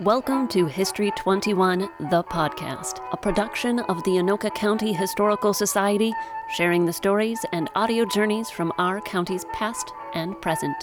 Welcome 0.00 0.46
to 0.48 0.66
History 0.66 1.10
21, 1.12 1.88
the 2.10 2.22
podcast, 2.24 3.00
a 3.12 3.16
production 3.16 3.78
of 3.78 4.04
the 4.04 4.10
Anoka 4.10 4.54
County 4.54 4.92
Historical 4.92 5.54
Society, 5.54 6.12
sharing 6.50 6.84
the 6.84 6.92
stories 6.92 7.46
and 7.54 7.70
audio 7.74 8.04
journeys 8.04 8.50
from 8.50 8.74
our 8.76 9.00
county's 9.00 9.46
past 9.54 9.94
and 10.12 10.38
present. 10.42 10.76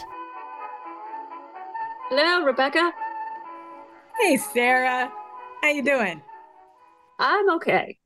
Hello, 2.10 2.44
Rebecca. 2.44 2.92
Hey, 4.20 4.36
Sarah. 4.38 5.12
How 5.62 5.70
you 5.70 5.84
doing? 5.84 6.20
I'm 7.20 7.52
okay. 7.52 8.00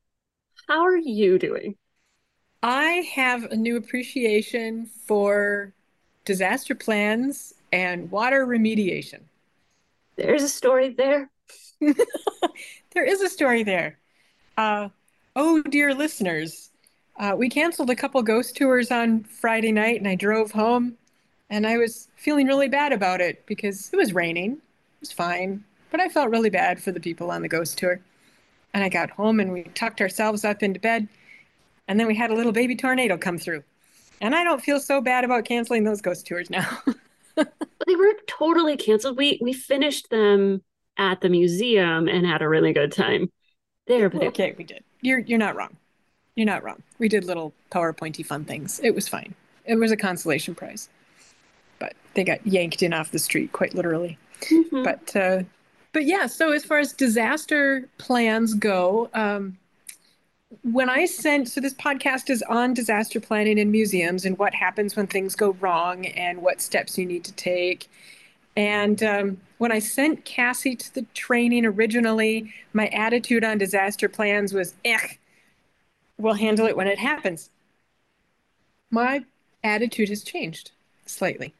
How 0.68 0.82
are 0.82 0.98
you 0.98 1.38
doing? 1.38 1.76
I 2.62 3.08
have 3.14 3.44
a 3.44 3.56
new 3.56 3.78
appreciation 3.78 4.90
for 5.06 5.72
disaster 6.26 6.74
plans 6.74 7.54
and 7.72 8.10
water 8.10 8.46
remediation. 8.46 9.20
There's 10.18 10.42
a 10.42 10.48
story 10.48 10.88
there. 10.88 11.30
there 11.80 13.04
is 13.04 13.22
a 13.22 13.28
story 13.28 13.62
there. 13.62 13.96
Uh, 14.56 14.88
oh, 15.36 15.62
dear 15.62 15.94
listeners, 15.94 16.70
uh, 17.20 17.34
we 17.38 17.48
canceled 17.48 17.88
a 17.88 17.94
couple 17.94 18.20
ghost 18.24 18.56
tours 18.56 18.90
on 18.90 19.22
Friday 19.22 19.70
night 19.70 19.98
and 20.00 20.08
I 20.08 20.16
drove 20.16 20.50
home 20.50 20.94
and 21.50 21.64
I 21.64 21.76
was 21.76 22.08
feeling 22.16 22.48
really 22.48 22.68
bad 22.68 22.92
about 22.92 23.20
it 23.20 23.46
because 23.46 23.90
it 23.92 23.96
was 23.96 24.12
raining. 24.12 24.54
It 24.54 25.00
was 25.00 25.12
fine, 25.12 25.62
but 25.92 26.00
I 26.00 26.08
felt 26.08 26.30
really 26.30 26.50
bad 26.50 26.82
for 26.82 26.90
the 26.90 26.98
people 26.98 27.30
on 27.30 27.42
the 27.42 27.48
ghost 27.48 27.78
tour. 27.78 28.00
And 28.74 28.82
I 28.82 28.88
got 28.88 29.10
home 29.10 29.38
and 29.38 29.52
we 29.52 29.62
tucked 29.74 30.00
ourselves 30.00 30.44
up 30.44 30.64
into 30.64 30.80
bed 30.80 31.06
and 31.86 31.98
then 31.98 32.08
we 32.08 32.16
had 32.16 32.32
a 32.32 32.34
little 32.34 32.52
baby 32.52 32.74
tornado 32.74 33.16
come 33.16 33.38
through. 33.38 33.62
And 34.20 34.34
I 34.34 34.42
don't 34.42 34.60
feel 34.60 34.80
so 34.80 35.00
bad 35.00 35.24
about 35.24 35.44
canceling 35.44 35.84
those 35.84 36.00
ghost 36.00 36.26
tours 36.26 36.50
now. 36.50 36.82
they 37.88 37.96
weren't 37.96 38.26
totally 38.26 38.76
canceled. 38.76 39.16
We 39.16 39.38
we 39.42 39.52
finished 39.52 40.10
them 40.10 40.62
at 40.96 41.20
the 41.20 41.28
museum 41.28 42.08
and 42.08 42.26
had 42.26 42.42
a 42.42 42.48
really 42.48 42.72
good 42.72 42.92
time. 42.92 43.30
There, 43.86 44.10
but 44.10 44.22
okay, 44.24 44.54
we 44.56 44.64
did. 44.64 44.84
You're 45.00 45.20
you're 45.20 45.38
not 45.38 45.56
wrong. 45.56 45.76
You're 46.36 46.46
not 46.46 46.62
wrong. 46.62 46.82
We 46.98 47.08
did 47.08 47.24
little 47.24 47.52
PowerPointy 47.72 48.24
fun 48.24 48.44
things. 48.44 48.80
It 48.82 48.94
was 48.94 49.08
fine. 49.08 49.34
It 49.64 49.76
was 49.76 49.90
a 49.90 49.96
consolation 49.96 50.54
prize, 50.54 50.88
but 51.78 51.94
they 52.14 52.22
got 52.22 52.46
yanked 52.46 52.82
in 52.82 52.92
off 52.92 53.10
the 53.10 53.18
street 53.18 53.52
quite 53.52 53.74
literally. 53.74 54.18
Mm-hmm. 54.42 54.82
But 54.82 55.16
uh, 55.16 55.42
but 55.92 56.04
yeah. 56.04 56.26
So 56.26 56.52
as 56.52 56.64
far 56.64 56.78
as 56.78 56.92
disaster 56.92 57.88
plans 57.98 58.54
go, 58.54 59.08
um, 59.14 59.58
when 60.62 60.88
I 60.88 61.04
sent, 61.04 61.48
so 61.48 61.60
this 61.60 61.74
podcast 61.74 62.30
is 62.30 62.42
on 62.42 62.72
disaster 62.72 63.20
planning 63.20 63.58
in 63.58 63.70
museums 63.70 64.24
and 64.24 64.38
what 64.38 64.54
happens 64.54 64.96
when 64.96 65.06
things 65.06 65.34
go 65.34 65.50
wrong 65.60 66.06
and 66.06 66.40
what 66.40 66.60
steps 66.60 66.96
you 66.96 67.04
need 67.04 67.24
to 67.24 67.32
take. 67.32 67.88
And 68.56 69.02
um, 69.02 69.40
when 69.58 69.70
I 69.70 69.78
sent 69.78 70.24
Kassy 70.24 70.76
to 70.78 70.94
the 70.94 71.02
training 71.14 71.66
originally, 71.66 72.52
my 72.72 72.88
attitude 72.88 73.44
on 73.44 73.58
disaster 73.58 74.08
plans 74.08 74.52
was, 74.52 74.74
eh, 74.84 74.98
we'll 76.16 76.34
handle 76.34 76.66
it 76.66 76.76
when 76.76 76.88
it 76.88 76.98
happens. 76.98 77.50
My 78.90 79.24
attitude 79.62 80.08
has 80.08 80.22
changed 80.22 80.72
slightly. 81.04 81.54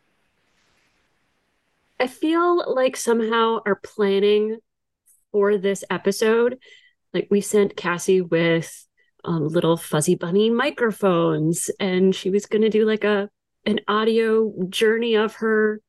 I 2.00 2.06
feel 2.06 2.74
like 2.74 2.96
somehow 2.96 3.60
our 3.66 3.74
planning 3.74 4.60
for 5.30 5.58
this 5.58 5.84
episode 5.90 6.58
like 7.14 7.28
we 7.30 7.40
sent 7.40 7.76
Kassy 7.76 8.28
with 8.28 8.86
um, 9.24 9.48
little 9.48 9.76
fuzzy 9.76 10.14
bunny 10.14 10.50
microphones, 10.50 11.70
and 11.80 12.14
she 12.14 12.30
was 12.30 12.46
going 12.46 12.62
to 12.62 12.68
do 12.68 12.84
like 12.84 13.04
a 13.04 13.28
an 13.66 13.80
audio 13.88 14.52
journey 14.68 15.14
of 15.16 15.36
her 15.36 15.80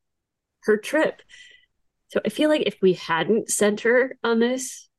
her 0.63 0.77
trip. 0.77 1.21
So 2.09 2.19
I 2.25 2.29
feel 2.29 2.49
like 2.49 2.63
if 2.65 2.77
we 2.81 2.93
hadn't 2.93 3.49
sent 3.49 3.81
her 3.81 4.17
on 4.23 4.39
this, 4.39 4.89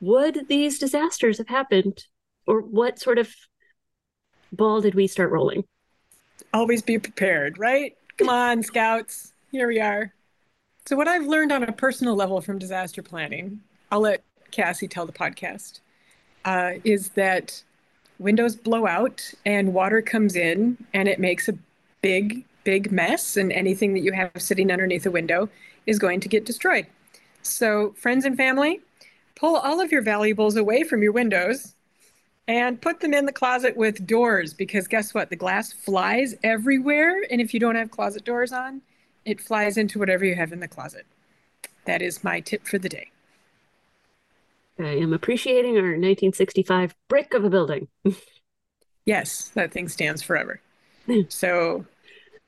would 0.00 0.48
these 0.48 0.78
disasters 0.78 1.38
have 1.38 1.48
happened, 1.48 2.04
or 2.46 2.60
what 2.60 2.98
sort 2.98 3.18
of 3.18 3.32
ball 4.52 4.80
did 4.80 4.94
we 4.94 5.06
start 5.06 5.30
rolling? 5.30 5.64
Always 6.52 6.82
be 6.82 6.98
prepared, 6.98 7.58
right? 7.58 7.96
Come 8.16 8.28
on, 8.28 8.62
scouts. 8.64 9.32
Here 9.52 9.68
we 9.68 9.80
are. 9.80 10.12
So, 10.86 10.96
what 10.96 11.08
I've 11.08 11.26
learned 11.26 11.52
on 11.52 11.62
a 11.62 11.72
personal 11.72 12.16
level 12.16 12.40
from 12.40 12.58
disaster 12.58 13.02
planning, 13.02 13.60
I'll 13.90 14.00
let 14.00 14.24
Kassy 14.50 14.88
tell 14.88 15.06
the 15.06 15.12
podcast, 15.12 15.80
uh, 16.44 16.72
is 16.84 17.10
that 17.10 17.62
windows 18.18 18.54
blow 18.54 18.86
out 18.86 19.32
and 19.44 19.74
water 19.74 20.02
comes 20.02 20.36
in 20.36 20.76
and 20.92 21.08
it 21.08 21.18
makes 21.18 21.48
a 21.48 21.54
big, 22.02 22.44
big 22.64 22.92
mess. 22.92 23.36
And 23.36 23.52
anything 23.52 23.94
that 23.94 24.00
you 24.00 24.12
have 24.12 24.30
sitting 24.38 24.70
underneath 24.70 25.06
a 25.06 25.10
window 25.10 25.48
is 25.86 25.98
going 25.98 26.20
to 26.20 26.28
get 26.28 26.44
destroyed. 26.44 26.86
So, 27.42 27.94
friends 27.96 28.24
and 28.26 28.36
family, 28.36 28.80
pull 29.34 29.56
all 29.56 29.80
of 29.80 29.90
your 29.90 30.02
valuables 30.02 30.56
away 30.56 30.82
from 30.82 31.02
your 31.02 31.12
windows 31.12 31.74
and 32.46 32.80
put 32.80 33.00
them 33.00 33.14
in 33.14 33.26
the 33.26 33.32
closet 33.32 33.76
with 33.76 34.06
doors 34.06 34.52
because 34.52 34.88
guess 34.88 35.14
what? 35.14 35.30
The 35.30 35.36
glass 35.36 35.72
flies 35.72 36.34
everywhere. 36.42 37.22
And 37.30 37.40
if 37.40 37.54
you 37.54 37.60
don't 37.60 37.76
have 37.76 37.90
closet 37.90 38.24
doors 38.24 38.52
on, 38.52 38.82
it 39.24 39.40
flies 39.40 39.76
into 39.76 39.98
whatever 39.98 40.24
you 40.24 40.34
have 40.34 40.52
in 40.52 40.60
the 40.60 40.68
closet. 40.68 41.06
That 41.86 42.02
is 42.02 42.24
my 42.24 42.40
tip 42.40 42.66
for 42.66 42.78
the 42.78 42.88
day. 42.88 43.10
I 44.84 44.96
am 44.96 45.12
appreciating 45.12 45.76
our 45.76 45.82
1965 45.82 46.94
brick 47.08 47.34
of 47.34 47.44
a 47.44 47.50
building. 47.50 47.88
yes, 49.04 49.50
that 49.54 49.72
thing 49.72 49.88
stands 49.88 50.22
forever. 50.22 50.60
so, 51.28 51.84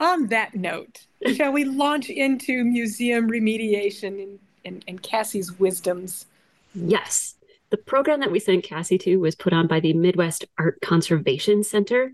on 0.01 0.29
that 0.29 0.55
note, 0.55 1.07
shall 1.35 1.53
we 1.53 1.65
launch 1.65 2.11
into 2.11 2.65
museum 2.65 3.29
remediation 3.29 4.23
and, 4.23 4.39
and, 4.65 4.85
and 4.89 5.03
Kassy's 5.03 5.59
wisdoms? 5.59 6.27
Yes. 6.75 7.35
The 7.71 7.77
program 7.79 8.21
that 8.21 8.31
we 8.31 8.39
sent 8.39 8.65
Kassy 8.65 9.01
to 9.01 9.17
was 9.17 9.35
put 9.35 9.53
on 9.53 9.67
by 9.67 9.81
the 9.81 9.95
Midwest 9.95 10.45
Art 10.59 10.79
Conservation 10.83 11.65
Center 11.65 12.13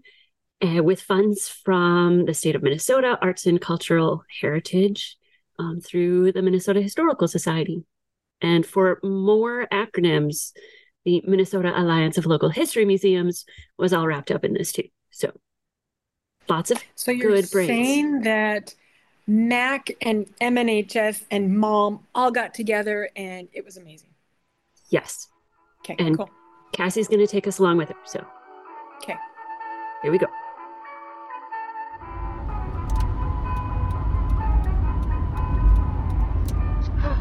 uh, 0.64 0.82
with 0.82 1.00
funds 1.00 1.48
from 1.48 2.26
the 2.26 2.34
state 2.34 2.54
of 2.54 2.62
Minnesota 2.62 3.18
Arts 3.20 3.46
and 3.46 3.60
Cultural 3.60 4.24
Heritage 4.40 5.16
um, 5.58 5.80
through 5.80 6.32
the 6.32 6.42
Minnesota 6.42 6.80
Historical 6.80 7.28
Society. 7.28 7.84
And 8.40 8.64
for 8.64 9.00
more 9.02 9.66
acronyms, 9.72 10.52
the 11.04 11.22
Minnesota 11.26 11.72
Alliance 11.74 12.18
of 12.18 12.26
Local 12.26 12.48
History 12.48 12.84
Museums 12.84 13.44
was 13.76 13.92
all 13.92 14.06
wrapped 14.06 14.30
up 14.30 14.44
in 14.44 14.52
this 14.52 14.72
too. 14.72 14.88
So 15.10 15.32
lots 16.48 16.70
of 16.70 16.82
so 16.94 17.10
you're 17.10 17.30
good 17.30 17.50
brains. 17.50 17.68
saying 17.68 18.20
that 18.22 18.74
MAC 19.26 19.90
and 20.02 20.26
MNHS 20.40 21.24
and 21.30 21.58
MALM 21.58 22.00
all 22.14 22.30
got 22.30 22.54
together 22.54 23.10
and 23.16 23.48
it 23.52 23.64
was 23.64 23.76
amazing. 23.76 24.08
Yes. 24.90 25.28
Okay, 25.80 25.96
and 25.98 26.16
cool. 26.16 26.30
Kassy's 26.72 27.08
going 27.08 27.20
to 27.20 27.26
take 27.26 27.46
us 27.46 27.58
along 27.58 27.78
with 27.78 27.88
her. 27.88 27.96
So, 28.04 28.24
okay. 29.02 29.16
Here 30.02 30.12
we 30.12 30.18
go. 30.18 30.26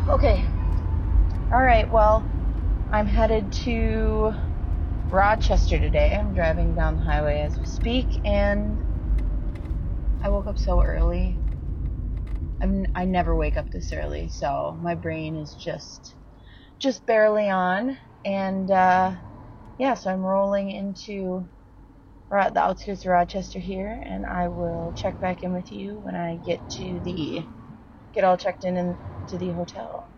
okay, 0.09 0.45
all 1.51 1.61
right, 1.61 1.89
well, 1.91 2.29
I'm 2.91 3.07
headed 3.07 3.51
to 3.65 4.33
Rochester 5.11 5.79
today. 5.79 6.15
I'm 6.15 6.33
driving 6.33 6.75
down 6.75 6.97
the 6.97 7.03
highway 7.03 7.41
as 7.41 7.57
we 7.59 7.65
speak, 7.65 8.19
and 8.25 8.81
I 10.23 10.29
woke 10.29 10.47
up 10.47 10.57
so 10.59 10.83
early. 10.83 11.41
I'm, 12.61 12.87
I 12.95 13.05
never 13.05 13.35
wake 13.35 13.57
up 13.57 13.71
this 13.71 13.93
early, 13.93 14.29
so 14.29 14.77
my 14.81 14.95
brain 14.95 15.35
is 15.37 15.55
just 15.55 16.15
just 16.81 17.05
barely 17.05 17.49
on. 17.49 17.97
And 18.25 18.71
uh, 18.71 19.15
yeah, 19.77 19.95
so 19.95 20.11
I'm 20.11 20.21
rolling 20.25 20.71
into 20.71 21.49
we're 22.31 22.39
at 22.39 22.53
the 22.55 22.61
outskirts 22.61 23.05
of 23.05 23.11
Rochester 23.11 23.59
here, 23.59 24.03
and 24.05 24.25
I 24.25 24.49
will 24.49 24.93
check 24.95 25.19
back 25.21 25.43
in 25.43 25.53
with 25.53 25.71
you 25.71 25.99
when 26.01 26.15
I 26.15 26.37
get 26.37 26.67
to 26.71 27.01
the 27.03 27.47
get 28.13 28.23
all 28.25 28.37
checked 28.37 28.65
in 28.65 28.77
into 28.77 29.37
the 29.39 29.51
hotel. 29.51 30.11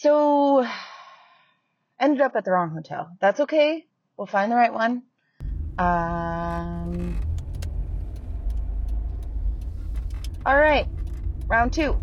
So, 0.00 0.66
ended 2.00 2.22
up 2.22 2.34
at 2.34 2.46
the 2.46 2.52
wrong 2.52 2.70
hotel. 2.70 3.10
That's 3.20 3.38
okay. 3.40 3.84
We'll 4.16 4.26
find 4.26 4.50
the 4.50 4.56
right 4.56 4.72
one. 4.72 5.02
Um, 5.76 7.20
all 10.46 10.56
right, 10.56 10.86
round 11.48 11.74
two. 11.74 12.00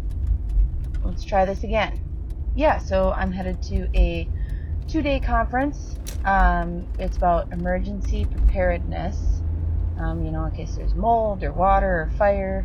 Let's 1.03 1.23
try 1.23 1.45
this 1.45 1.63
again. 1.63 1.99
Yeah, 2.55 2.77
so 2.77 3.13
I'm 3.13 3.31
headed 3.31 3.63
to 3.63 3.89
a 3.95 4.29
two 4.88 5.01
day 5.01 5.19
conference. 5.19 5.95
Um, 6.23 6.85
it's 7.00 7.17
about 7.17 7.51
emergency 7.51 8.25
preparedness, 8.25 9.41
um, 10.00 10.23
you 10.23 10.29
know, 10.29 10.45
in 10.45 10.51
case 10.51 10.75
there's 10.75 10.93
mold 10.93 11.43
or 11.43 11.51
water 11.51 12.01
or 12.01 12.11
fire. 12.15 12.63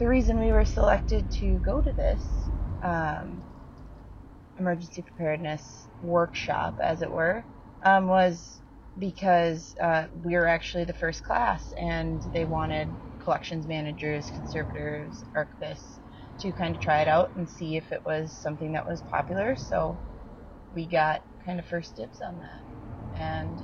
The 0.00 0.08
reason 0.08 0.40
we 0.40 0.50
were 0.50 0.64
selected 0.64 1.30
to 1.34 1.60
go 1.60 1.80
to 1.80 1.92
this 1.92 2.20
um, 2.82 3.37
emergency 4.58 5.02
preparedness 5.02 5.88
workshop, 6.00 6.76
as 6.82 7.02
it 7.02 7.10
were, 7.10 7.46
um, 7.84 8.08
was 8.08 8.60
because 8.98 9.74
uh, 9.82 10.06
we 10.12 10.34
were 10.34 10.46
actually 10.48 10.84
the 10.84 10.94
first 10.94 11.22
class 11.24 11.72
and 11.78 12.22
they 12.32 12.44
wanted 12.44 12.98
collections 13.22 13.66
managers, 13.66 14.30
conservators, 14.34 15.22
archivists 15.36 15.98
to 16.40 16.52
kind 16.52 16.74
of 16.74 16.80
try 16.80 17.02
it 17.02 17.08
out 17.08 17.30
and 17.36 17.48
see 17.50 17.76
if 17.76 17.92
it 17.92 18.02
was 18.04 18.36
something 18.40 18.72
that 18.72 18.86
was 18.86 19.02
popular. 19.10 19.56
So 19.56 20.00
we 20.72 20.88
got 20.88 21.22
kind 21.44 21.58
of 21.58 21.66
first 21.66 21.96
dibs 21.96 22.20
on 22.20 22.38
that. 22.38 23.20
And 23.20 23.60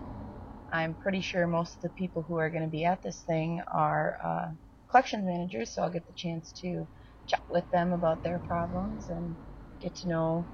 I'm 0.72 0.96
pretty 0.96 1.20
sure 1.20 1.46
most 1.46 1.76
of 1.76 1.82
the 1.82 1.90
people 1.90 2.22
who 2.22 2.36
are 2.38 2.50
going 2.50 2.64
to 2.64 2.68
be 2.70 2.84
at 2.84 3.02
this 3.02 3.22
thing 3.22 3.62
are 3.72 4.18
uh, 4.24 4.54
collections 4.90 5.24
managers, 5.24 5.74
so 5.74 5.82
I'll 5.82 5.90
get 5.90 6.06
the 6.06 6.14
chance 6.14 6.52
to 6.60 6.86
chat 7.26 7.42
with 7.48 7.64
them 7.72 7.92
about 7.92 8.22
their 8.22 8.40
problems 8.40 9.08
and 9.08 9.38
get 9.80 9.96
to 9.96 10.08
know 10.08 10.50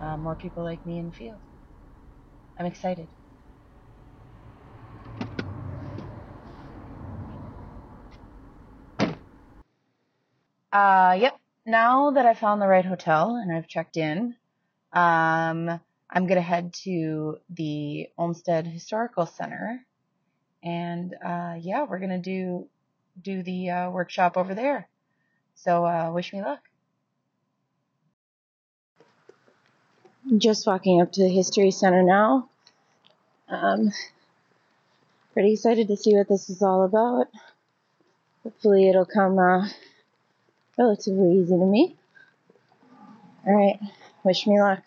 uh, 0.00 0.16
more 0.16 0.36
people 0.36 0.64
like 0.64 0.84
me 0.84 0.98
in 0.98 1.06
the 1.06 1.12
field. 1.12 1.40
I'm 2.58 2.66
excited. 2.66 3.08
Uh, 10.72 11.16
yep. 11.20 11.38
Now 11.66 12.10
that 12.10 12.26
I 12.26 12.34
found 12.34 12.60
the 12.60 12.66
right 12.66 12.84
hotel 12.84 13.36
and 13.36 13.50
I've 13.54 13.68
checked 13.68 13.96
in, 13.96 14.34
um, 14.92 15.80
I'm 16.10 16.26
gonna 16.26 16.42
head 16.42 16.74
to 16.84 17.38
the 17.48 18.08
Olmsted 18.18 18.66
Historical 18.66 19.26
Center, 19.26 19.84
and 20.62 21.14
uh, 21.24 21.56
yeah, 21.60 21.84
we're 21.84 22.00
gonna 22.00 22.18
do 22.18 22.68
do 23.20 23.42
the 23.42 23.70
uh, 23.70 23.90
workshop 23.90 24.36
over 24.36 24.54
there. 24.54 24.88
So 25.54 25.86
uh, 25.86 26.10
wish 26.12 26.32
me 26.32 26.42
luck. 26.42 26.60
Just 30.38 30.66
walking 30.66 31.02
up 31.02 31.12
to 31.12 31.22
the 31.22 31.28
History 31.28 31.70
Center 31.70 32.02
now. 32.02 32.48
Um, 33.46 33.92
pretty 35.34 35.52
excited 35.52 35.88
to 35.88 35.98
see 35.98 36.16
what 36.16 36.28
this 36.28 36.48
is 36.48 36.62
all 36.62 36.84
about. 36.84 37.26
Hopefully, 38.42 38.88
it'll 38.88 39.04
come 39.04 39.38
uh, 39.38 39.68
relatively 40.78 41.40
easy 41.40 41.54
to 41.54 41.66
me. 41.66 41.96
All 43.46 43.54
right, 43.54 43.78
wish 44.24 44.46
me 44.46 44.58
luck. 44.58 44.82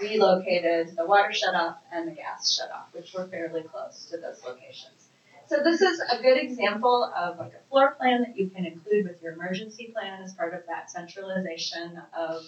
we 0.00 0.18
located 0.18 0.96
the 0.96 1.06
water 1.06 1.30
shutoff 1.30 1.76
and 1.92 2.08
the 2.08 2.12
gas 2.12 2.58
shutoff, 2.58 2.92
which 2.92 3.14
were 3.14 3.28
fairly 3.28 3.62
close 3.62 4.06
to 4.10 4.16
those 4.16 4.42
locations. 4.44 5.10
So 5.46 5.62
this 5.62 5.80
is 5.80 6.00
a 6.10 6.20
good 6.20 6.38
example 6.38 7.04
of 7.16 7.38
like 7.38 7.52
a 7.52 7.68
floor 7.70 7.92
plan 7.92 8.22
that 8.22 8.36
you 8.36 8.48
can 8.48 8.66
include 8.66 9.06
with 9.06 9.22
your 9.22 9.34
emergency 9.34 9.92
plan 9.92 10.22
as 10.22 10.34
part 10.34 10.54
of 10.54 10.62
that 10.66 10.90
centralization 10.90 12.02
of 12.18 12.42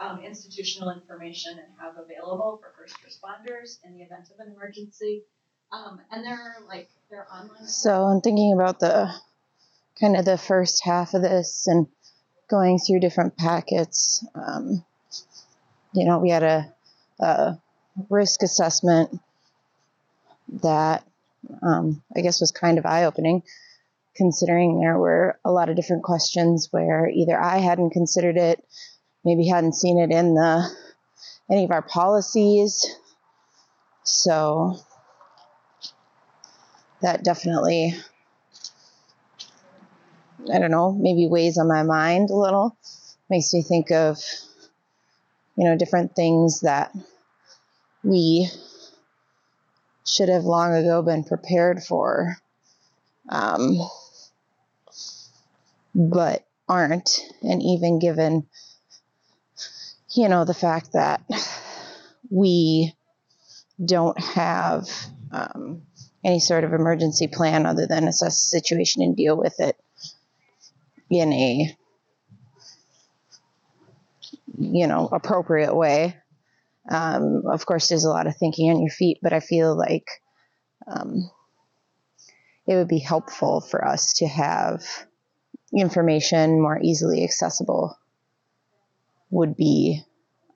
um, 0.00 0.20
institutional 0.20 0.90
information 0.90 1.52
and 1.52 1.68
have 1.80 1.94
available 1.98 2.60
for 2.62 2.72
first 2.76 2.96
responders 3.02 3.78
in 3.84 3.94
the 3.94 4.02
event 4.02 4.28
of 4.32 4.46
an 4.46 4.52
emergency. 4.54 5.22
Um, 5.72 6.00
and 6.10 6.24
they're 6.24 6.56
like 6.66 6.88
they're 7.10 7.26
online. 7.32 7.66
So 7.66 8.04
I'm 8.04 8.20
thinking 8.20 8.54
about 8.54 8.80
the 8.80 9.12
kind 10.00 10.16
of 10.16 10.24
the 10.24 10.38
first 10.38 10.82
half 10.84 11.14
of 11.14 11.22
this 11.22 11.66
and 11.66 11.86
going 12.48 12.78
through 12.78 13.00
different 13.00 13.36
packets. 13.36 14.24
Um, 14.34 14.84
you 15.92 16.04
know, 16.04 16.18
we 16.18 16.30
had 16.30 16.42
a, 16.42 16.72
a 17.20 17.58
risk 18.08 18.42
assessment 18.42 19.20
that 20.62 21.04
um, 21.62 22.02
I 22.16 22.20
guess 22.20 22.40
was 22.40 22.50
kind 22.50 22.78
of 22.78 22.86
eye 22.86 23.04
opening, 23.04 23.42
considering 24.16 24.80
there 24.80 24.98
were 24.98 25.38
a 25.44 25.52
lot 25.52 25.68
of 25.68 25.76
different 25.76 26.02
questions 26.02 26.68
where 26.70 27.08
either 27.08 27.38
I 27.38 27.58
hadn't 27.58 27.90
considered 27.90 28.36
it, 28.36 28.64
maybe 29.24 29.46
hadn't 29.48 29.74
seen 29.74 29.98
it 29.98 30.10
in 30.10 30.34
the 30.34 30.68
any 31.50 31.64
of 31.64 31.70
our 31.70 31.82
policies. 31.82 32.86
So 34.04 34.78
that 37.02 37.22
definitely 37.24 37.94
I 40.52 40.58
don't 40.58 40.70
know, 40.70 40.92
maybe 40.92 41.26
weighs 41.26 41.58
on 41.58 41.68
my 41.68 41.82
mind 41.82 42.30
a 42.30 42.36
little. 42.36 42.76
Makes 43.28 43.52
me 43.52 43.62
think 43.62 43.90
of, 43.90 44.18
you 45.56 45.64
know, 45.64 45.76
different 45.76 46.14
things 46.14 46.60
that 46.60 46.94
we 48.02 48.48
should 50.06 50.28
have 50.28 50.44
long 50.44 50.74
ago 50.74 51.02
been 51.02 51.24
prepared 51.24 51.82
for, 51.82 52.36
um, 53.28 53.76
but 55.94 56.46
aren't. 56.68 57.20
And 57.42 57.62
even 57.62 57.98
given, 57.98 58.46
you 60.18 60.28
know, 60.28 60.44
the 60.44 60.52
fact 60.52 60.94
that 60.94 61.22
we 62.28 62.92
don't 63.82 64.18
have 64.20 64.88
um, 65.30 65.82
any 66.24 66.40
sort 66.40 66.64
of 66.64 66.72
emergency 66.72 67.28
plan 67.28 67.66
other 67.66 67.86
than 67.86 68.08
assess 68.08 68.50
the 68.50 68.58
situation 68.58 69.02
and 69.02 69.16
deal 69.16 69.36
with 69.36 69.60
it 69.60 69.76
in 71.08 71.32
a 71.32 71.76
you 74.58 74.88
know 74.88 75.08
appropriate 75.12 75.74
way. 75.74 76.16
Um, 76.90 77.44
of 77.48 77.64
course 77.64 77.88
there's 77.88 78.04
a 78.04 78.10
lot 78.10 78.26
of 78.26 78.36
thinking 78.36 78.70
on 78.70 78.80
your 78.80 78.90
feet 78.90 79.18
but 79.22 79.34
i 79.34 79.40
feel 79.40 79.76
like 79.76 80.08
um, 80.86 81.30
it 82.66 82.76
would 82.76 82.88
be 82.88 82.98
helpful 82.98 83.60
for 83.60 83.86
us 83.86 84.14
to 84.14 84.26
have 84.26 84.82
information 85.76 86.62
more 86.62 86.80
easily 86.82 87.24
accessible 87.24 87.94
would 89.30 89.56
be 89.56 90.02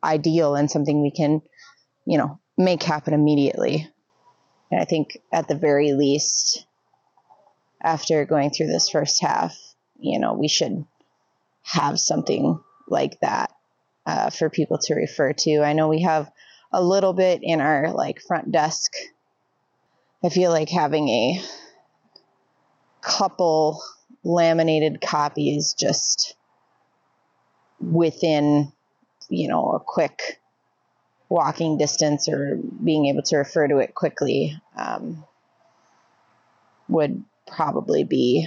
ideal 0.03 0.55
and 0.55 0.71
something 0.71 1.03
we 1.03 1.11
can 1.11 1.43
you 2.07 2.19
know 2.19 2.39
make 2.59 2.83
happen 2.83 3.15
immediately 3.15 3.89
and 4.71 4.81
i 4.81 4.85
think 4.85 5.19
at 5.33 5.49
the 5.49 5.55
very 5.55 5.93
least 5.93 6.67
after 7.83 8.25
going 8.25 8.51
through 8.51 8.69
this 8.69 8.89
first 8.89 9.23
half 9.23 9.57
you 10.03 10.19
know, 10.19 10.35
we 10.35 10.49
should 10.49 10.85
have 11.63 11.99
something 11.99 12.61
like 12.89 13.19
that 13.21 13.53
uh, 14.05 14.31
for 14.31 14.51
people 14.51 14.79
to 14.79 14.95
refer 14.95 15.33
to. 15.33 15.61
I 15.61 15.73
know 15.73 15.89
we 15.89 16.03
have 16.03 16.31
a 16.73 16.83
little 16.83 17.13
bit 17.13 17.41
in 17.43 17.61
our 17.61 17.93
like 17.93 18.21
front 18.21 18.51
desk. 18.51 18.93
I 20.25 20.29
feel 20.29 20.51
like 20.51 20.69
having 20.69 21.09
a 21.09 21.41
couple 23.01 23.81
laminated 24.25 25.01
copies 25.01 25.75
just 25.79 26.35
within, 27.81 28.73
you 29.33 29.49
know, 29.49 29.73
a 29.73 29.81
quick 29.81 30.41
walking 31.29 31.79
distance 31.79 32.29
or 32.29 32.59
being 32.85 33.07
able 33.07 33.23
to 33.23 33.39
refer 33.39 33.67
to 33.67 33.79
it 33.79 33.95
quickly 33.95 34.61
um, 34.77 35.25
would 36.89 37.25
probably 37.47 38.05
be 38.05 38.47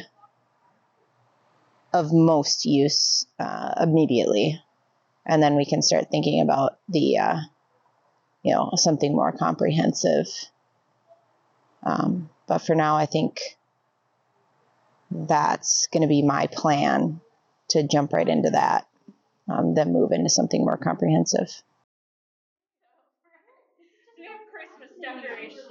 of 1.92 2.14
most 2.14 2.66
use 2.66 3.26
uh, 3.40 3.74
immediately, 3.82 4.62
and 5.26 5.42
then 5.42 5.56
we 5.56 5.66
can 5.66 5.82
start 5.82 6.12
thinking 6.12 6.42
about 6.42 6.78
the, 6.90 7.18
uh, 7.18 7.38
you 8.44 8.54
know, 8.54 8.72
something 8.76 9.16
more 9.16 9.32
comprehensive. 9.32 10.28
Um, 11.84 12.30
but 12.48 12.60
for 12.60 12.76
now, 12.76 12.98
I 12.98 13.06
think 13.06 13.40
that's 15.10 15.88
going 15.88 16.02
to 16.02 16.08
be 16.08 16.22
my 16.22 16.48
plan 16.48 17.22
to 17.70 17.88
jump 17.88 18.14
right 18.14 18.28
into 18.28 18.52
that, 18.52 18.88
um, 19.50 19.74
then 19.74 19.94
move 19.94 20.12
into 20.12 20.30
something 20.30 20.62
more 20.64 20.78
comprehensive. 20.78 21.50
We 24.18 24.26
have 24.26 24.40
Christmas 24.52 24.90
decorations. 25.02 25.62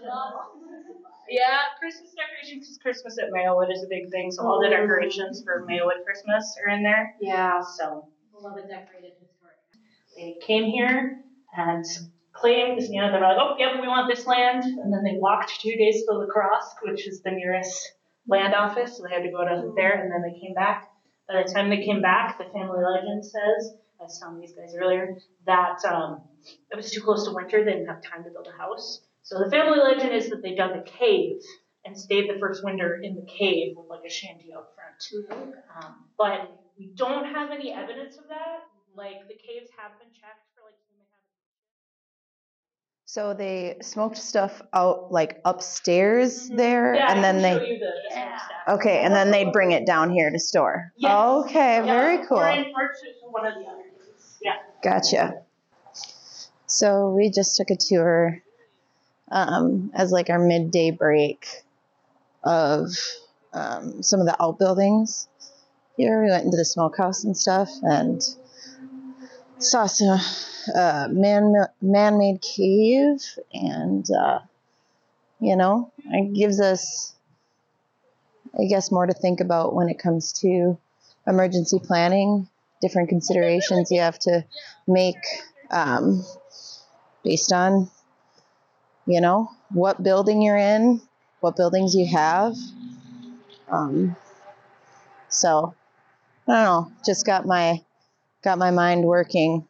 Yeah, 1.29 1.61
Christmas 1.81 2.15
decorations 2.15 2.67
because 2.67 2.79
Christmas 2.79 3.19
at 3.19 3.31
Mayowood 3.31 3.73
is 3.73 3.83
a 3.83 3.89
big 3.89 4.11
thing. 4.11 4.31
So 4.31 4.47
all 4.47 4.61
the 4.63 4.69
decorations 4.69 5.43
for 5.43 5.67
Mayowood 5.69 6.05
Christmas 6.05 6.57
are 6.65 6.71
in 6.75 6.83
there. 6.83 7.15
Yeah. 7.21 7.61
So 7.63 8.09
Love 8.41 8.57
a 8.57 8.63
decorated 8.63 9.13
historic. 9.21 9.57
they 10.17 10.37
came 10.45 10.65
here 10.65 11.21
and 11.57 11.85
claimed, 12.33 12.83
you 12.83 13.01
know, 13.01 13.11
they're 13.11 13.21
like, 13.21 13.39
oh, 13.41 13.55
yep, 13.59 13.81
we 13.81 13.89
want 13.89 14.13
this 14.15 14.27
land. 14.27 14.65
And 14.65 14.93
then 14.93 15.03
they 15.03 15.17
walked 15.19 15.61
two 15.61 15.75
days 15.77 16.05
to 16.05 16.13
La 16.13 16.27
Crosse, 16.27 16.75
which 16.83 17.09
is 17.09 17.23
the 17.23 17.31
nearest 17.31 17.93
land 18.29 18.55
office. 18.55 18.97
So 18.97 19.05
they 19.05 19.15
had 19.15 19.23
to 19.23 19.31
go 19.31 19.45
to 19.45 19.73
there 19.77 19.93
and 19.93 20.13
then 20.13 20.23
they 20.23 20.39
came 20.39 20.55
back. 20.55 20.91
By 21.29 21.43
the 21.43 21.53
time 21.53 21.71
they 21.71 21.85
came 21.85 22.01
back, 22.01 22.39
the 22.39 22.45
family 22.47 22.83
legend 22.83 23.25
says, 23.25 23.73
I 24.01 24.05
was 24.05 24.19
telling 24.19 24.41
these 24.41 24.53
guys 24.53 24.75
earlier, 24.75 25.09
that 25.47 25.85
um, 25.85 26.21
it 26.71 26.77
was 26.77 26.91
too 26.91 27.01
close 27.03 27.25
to 27.25 27.33
winter. 27.33 27.65
They 27.65 27.73
didn't 27.73 27.87
have 27.87 28.03
time 28.03 28.25
to 28.25 28.31
build 28.31 28.49
a 28.49 28.57
house. 28.57 29.01
So 29.23 29.39
the 29.39 29.51
family 29.51 29.79
legend 29.79 30.13
is 30.15 30.29
that 30.31 30.43
they 30.43 30.55
dug 30.55 30.73
a 30.77 30.83
cave 30.83 31.37
and 31.85 31.97
stayed 31.99 32.29
the 32.29 32.39
first 32.39 32.63
winter 32.65 32.99
in 33.03 33.15
the 33.15 33.27
cave 33.39 33.73
with 33.77 33.89
like 33.89 34.05
a 34.07 34.11
shanty 34.11 34.53
out 34.55 34.67
front. 34.75 35.03
Um, 35.75 36.09
but 36.19 36.51
we 36.77 36.91
don't 36.95 37.25
have 37.25 37.51
any 37.51 37.73
evidence 37.73 38.17
of 38.19 38.29
that. 38.29 38.61
Like 38.95 39.27
the 39.29 39.35
caves 39.35 39.69
have 39.77 39.99
been 39.99 40.13
checked 40.13 40.47
for 40.55 40.63
like 40.65 40.77
human 40.89 41.07
habitation. 41.11 41.55
So 43.15 43.33
they 43.33 43.77
smoked 43.81 44.17
stuff 44.17 44.61
out 44.73 45.13
like 45.13 45.41
upstairs 45.45 46.49
there, 46.49 46.97
Yeah, 46.97 47.13
and 47.13 47.23
then 47.23 47.43
they 47.43 47.57
show 47.59 47.65
you 47.65 47.79
the, 47.79 47.85
the 47.85 47.93
Yeah. 48.11 48.39
smokestack. 48.39 48.69
okay, 48.71 48.99
and 49.05 49.15
then 49.15 49.31
they'd 49.31 49.53
bring 49.53 49.71
it 49.71 49.87
down 49.87 50.11
here 50.11 50.31
to 50.33 50.39
store. 50.41 50.93
Yes. 50.97 51.13
Okay, 51.15 51.77
Yeah, 51.77 51.83
very 51.85 52.27
cool. 52.27 52.39
Or 52.39 52.49
in 52.49 52.65
or 52.75 52.89
to 52.89 53.31
one 53.31 53.47
of 53.47 53.55
the 53.55 53.71
other. 53.71 53.83
Yeah. 54.43 54.57
Gotcha. 54.83 55.45
So 56.67 57.11
we 57.11 57.31
just 57.31 57.57
took 57.57 57.71
a 57.71 57.77
tour 57.77 58.43
um, 59.31 59.93
as 59.95 60.11
like 60.11 60.29
our 60.29 60.41
midday 60.41 60.91
break 60.91 61.47
of 62.43 62.89
um, 63.53 64.03
some 64.03 64.19
of 64.19 64.27
the 64.27 64.35
outbuildings 64.43 65.29
here. 65.97 66.21
We 66.25 66.31
went 66.31 66.47
into 66.47 66.57
the 66.57 66.65
smokehouse 66.65 67.23
and 67.23 67.37
stuff 67.37 67.71
and 67.83 68.21
saw 69.65 69.87
some 69.87 70.21
uh, 70.75 71.09
man 71.11 71.55
man-made 71.81 72.41
cave 72.41 73.21
and 73.53 74.07
uh, 74.11 74.39
you 75.41 75.57
know 75.57 75.93
it 76.07 76.35
gives 76.35 76.61
us 76.61 77.15
I 78.59 78.67
guess 78.67 78.93
more 78.93 79.07
to 79.07 79.15
think 79.15 79.41
about 79.41 79.75
when 79.75 79.89
it 79.89 79.99
comes 79.99 80.33
to 80.41 80.79
emergency 81.27 81.79
planning 81.83 82.49
different 82.81 83.09
considerations 83.09 83.91
you 83.91 84.01
have 84.01 84.19
to 84.21 84.45
make 84.87 85.25
um, 85.71 86.25
based 87.25 87.53
on 87.53 87.91
you 89.07 89.21
know 89.21 89.51
what 89.71 90.03
building 90.03 90.43
you're 90.43 90.57
in 90.57 91.01
what 91.45 91.57
buildings 91.57 91.95
you 91.95 92.07
have. 92.07 92.55
Um, 93.69 94.17
so 95.29 95.75
I 96.49 96.53
don't 96.53 96.65
know 96.65 96.93
just 97.05 97.27
got 97.27 97.45
my 97.45 97.83
got 98.45 98.59
my 98.59 98.71
mind 98.71 99.03
working 99.05 99.67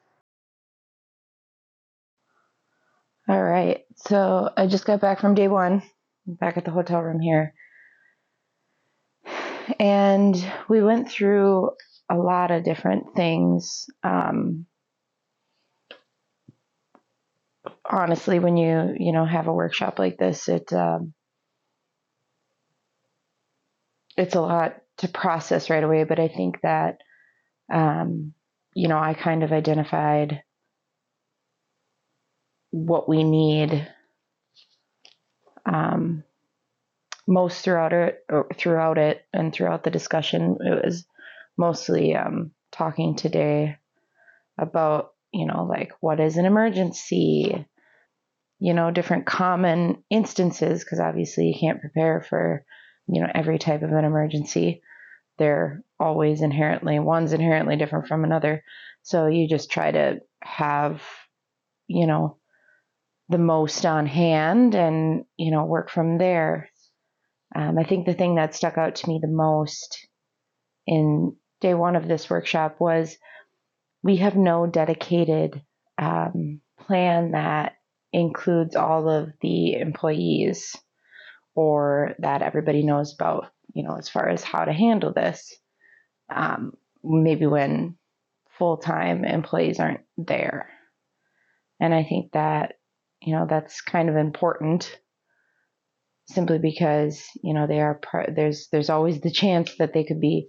All 3.27 3.43
right. 3.43 3.85
So 3.97 4.51
I 4.55 4.67
just 4.67 4.85
got 4.85 5.01
back 5.01 5.19
from 5.19 5.35
day 5.35 5.49
one, 5.49 5.83
back 6.27 6.59
at 6.59 6.65
the 6.67 6.71
hotel 6.71 7.01
room 7.01 7.21
here. 7.21 7.55
And 9.81 10.37
we 10.69 10.83
went 10.83 11.11
through 11.11 11.71
a 12.11 12.17
lot 12.17 12.51
of 12.51 12.65
different 12.65 13.17
things. 13.17 13.87
Um, 14.03 14.67
honestly, 17.91 18.39
when 18.39 18.59
you, 18.59 18.95
you 18.99 19.13
know, 19.13 19.25
have 19.25 19.47
a 19.47 19.55
workshop 19.55 19.99
like 19.99 20.19
this, 20.19 20.47
it, 20.49 20.71
um, 20.75 21.15
it's 24.19 24.35
a 24.35 24.41
lot 24.41 24.77
to 24.99 25.09
process 25.09 25.71
right 25.71 25.83
away, 25.83 26.05
but 26.05 26.21
I 26.21 26.29
think 26.29 26.61
that, 26.63 26.99
um, 27.73 28.35
you 28.75 28.89
know, 28.89 28.99
I 28.99 29.15
kind 29.15 29.43
of 29.43 29.53
identified 29.53 30.43
what 32.71 33.09
we 33.09 33.23
need 33.23 33.89
um, 35.65 36.25
most 37.27 37.63
throughout 37.65 37.93
it 37.93 38.25
throughout 38.57 38.99
it 38.99 39.25
and 39.33 39.53
throughout 39.53 39.85
the 39.85 39.91
discussion. 39.91 40.59
It 40.61 40.85
was 40.85 41.07
mostly 41.57 42.17
um, 42.17 42.51
talking 42.73 43.15
today 43.15 43.77
about 44.59 45.13
you 45.33 45.47
know 45.47 45.65
like 45.65 45.93
what 46.01 46.19
is 46.19 46.37
an 46.37 46.45
emergency? 46.45 47.67
You 48.59 48.75
know 48.75 48.91
different 48.91 49.25
common 49.25 50.03
instances 50.11 50.83
because 50.83 51.01
obviously 51.01 51.47
you 51.47 51.59
can't 51.59 51.81
prepare 51.81 52.27
for 52.29 52.65
you 53.07 53.23
know 53.23 53.29
every 53.33 53.59
type 53.59 53.83
of 53.83 53.93
an 53.93 54.05
emergency 54.05 54.83
they're 55.39 55.83
always 55.99 56.41
inherently 56.41 56.99
one's 56.99 57.33
inherently 57.33 57.77
different 57.77 58.07
from 58.07 58.25
another. 58.25 58.63
So 59.03 59.27
you 59.27 59.49
just 59.49 59.71
try 59.71 59.91
to 59.91 60.21
have 60.43 61.03
you 61.87 62.07
know 62.07 62.39
the 63.29 63.39
most 63.39 63.85
on 63.87 64.07
hand 64.07 64.75
and 64.75 65.25
you 65.37 65.51
know 65.51 65.65
work 65.65 65.91
from 65.91 66.19
there. 66.19 66.69
Um, 67.57 67.79
i 67.79 67.85
think 67.85 68.05
the 68.05 68.15
thing 68.15 68.35
that 68.35 68.55
stuck 68.55 68.79
out 68.79 68.97
to 68.97 69.09
me 69.09 69.21
the 69.23 69.29
most 69.29 70.09
in 70.87 71.37
day 71.61 71.75
one 71.75 71.97
of 71.97 72.09
this 72.09 72.29
workshop 72.29 72.77
was 72.81 73.17
we 74.03 74.17
have 74.17 74.37
no 74.37 74.67
dedicated 74.67 75.63
um, 75.97 76.61
plan 76.79 77.33
that 77.33 77.75
includes 78.13 78.77
all 78.77 79.09
of 79.09 79.31
the 79.41 79.75
employees 79.75 80.77
or 81.55 82.15
that 82.19 82.43
everybody 82.43 82.83
knows 82.83 83.15
about 83.15 83.47
you 83.75 83.83
know 83.83 83.97
as 83.97 84.09
far 84.09 84.29
as 84.29 84.43
how 84.43 84.65
to 84.65 84.73
handle 84.73 85.13
this 85.13 85.55
um, 86.35 86.73
maybe 87.03 87.47
when 87.47 87.97
full-time 88.59 89.25
employees 89.25 89.81
aren't 89.81 90.05
there. 90.17 90.71
And 91.81 91.93
i 91.93 92.05
think 92.05 92.33
that 92.33 92.75
you 93.21 93.35
know 93.35 93.47
that's 93.49 93.81
kind 93.81 94.09
of 94.09 94.17
important 94.17 94.99
simply 96.27 96.59
because 96.59 97.23
you 97.43 97.53
know 97.53 97.67
they 97.67 97.81
are 97.81 97.95
part 97.95 98.35
there's 98.35 98.69
there's 98.73 98.89
always 98.91 99.21
the 99.21 99.31
chance 99.31 99.75
that 99.77 99.93
they 99.93 100.05
could 100.05 100.21
be 100.21 100.49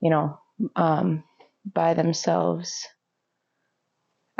you 0.00 0.10
know 0.10 0.38
um, 0.76 1.24
by 1.64 1.94
themselves. 1.94 2.86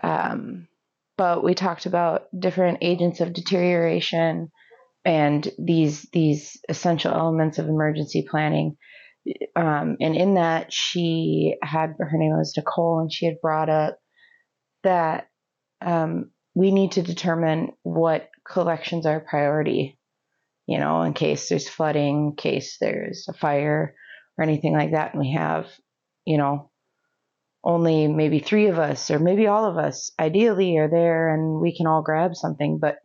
Um, 0.02 0.68
but 1.16 1.42
we 1.42 1.54
talked 1.54 1.86
about 1.86 2.26
different 2.38 2.78
agents 2.80 3.20
of 3.20 3.32
deterioration 3.32 4.50
and 5.08 5.48
these 5.58 6.06
these 6.12 6.58
essential 6.68 7.12
elements 7.12 7.58
of 7.58 7.68
emergency 7.68 8.26
planning 8.28 8.76
um, 9.56 9.96
and 10.00 10.14
in 10.14 10.34
that 10.34 10.72
she 10.72 11.56
had 11.62 11.94
her 11.98 12.18
name 12.18 12.36
was 12.36 12.54
nicole 12.56 13.00
and 13.00 13.12
she 13.12 13.26
had 13.26 13.40
brought 13.40 13.68
up 13.68 13.98
that 14.84 15.26
um, 15.80 16.30
we 16.54 16.70
need 16.70 16.92
to 16.92 17.02
determine 17.02 17.72
what 17.82 18.28
collections 18.44 19.06
are 19.06 19.20
priority, 19.20 19.98
you 20.66 20.78
know, 20.78 21.02
in 21.02 21.12
case 21.12 21.48
there's 21.48 21.68
flooding, 21.68 22.30
in 22.30 22.36
case 22.36 22.78
there's 22.80 23.26
a 23.28 23.32
fire 23.32 23.94
or 24.36 24.44
anything 24.44 24.72
like 24.72 24.92
that. 24.92 25.12
And 25.12 25.20
we 25.20 25.32
have, 25.32 25.66
you 26.24 26.36
know, 26.36 26.70
only 27.64 28.08
maybe 28.08 28.40
three 28.40 28.66
of 28.66 28.78
us 28.78 29.10
or 29.10 29.18
maybe 29.18 29.46
all 29.46 29.66
of 29.66 29.76
us 29.76 30.10
ideally 30.18 30.78
are 30.78 30.88
there 30.88 31.32
and 31.32 31.60
we 31.60 31.76
can 31.76 31.86
all 31.86 32.02
grab 32.02 32.34
something. 32.34 32.78
But 32.80 32.96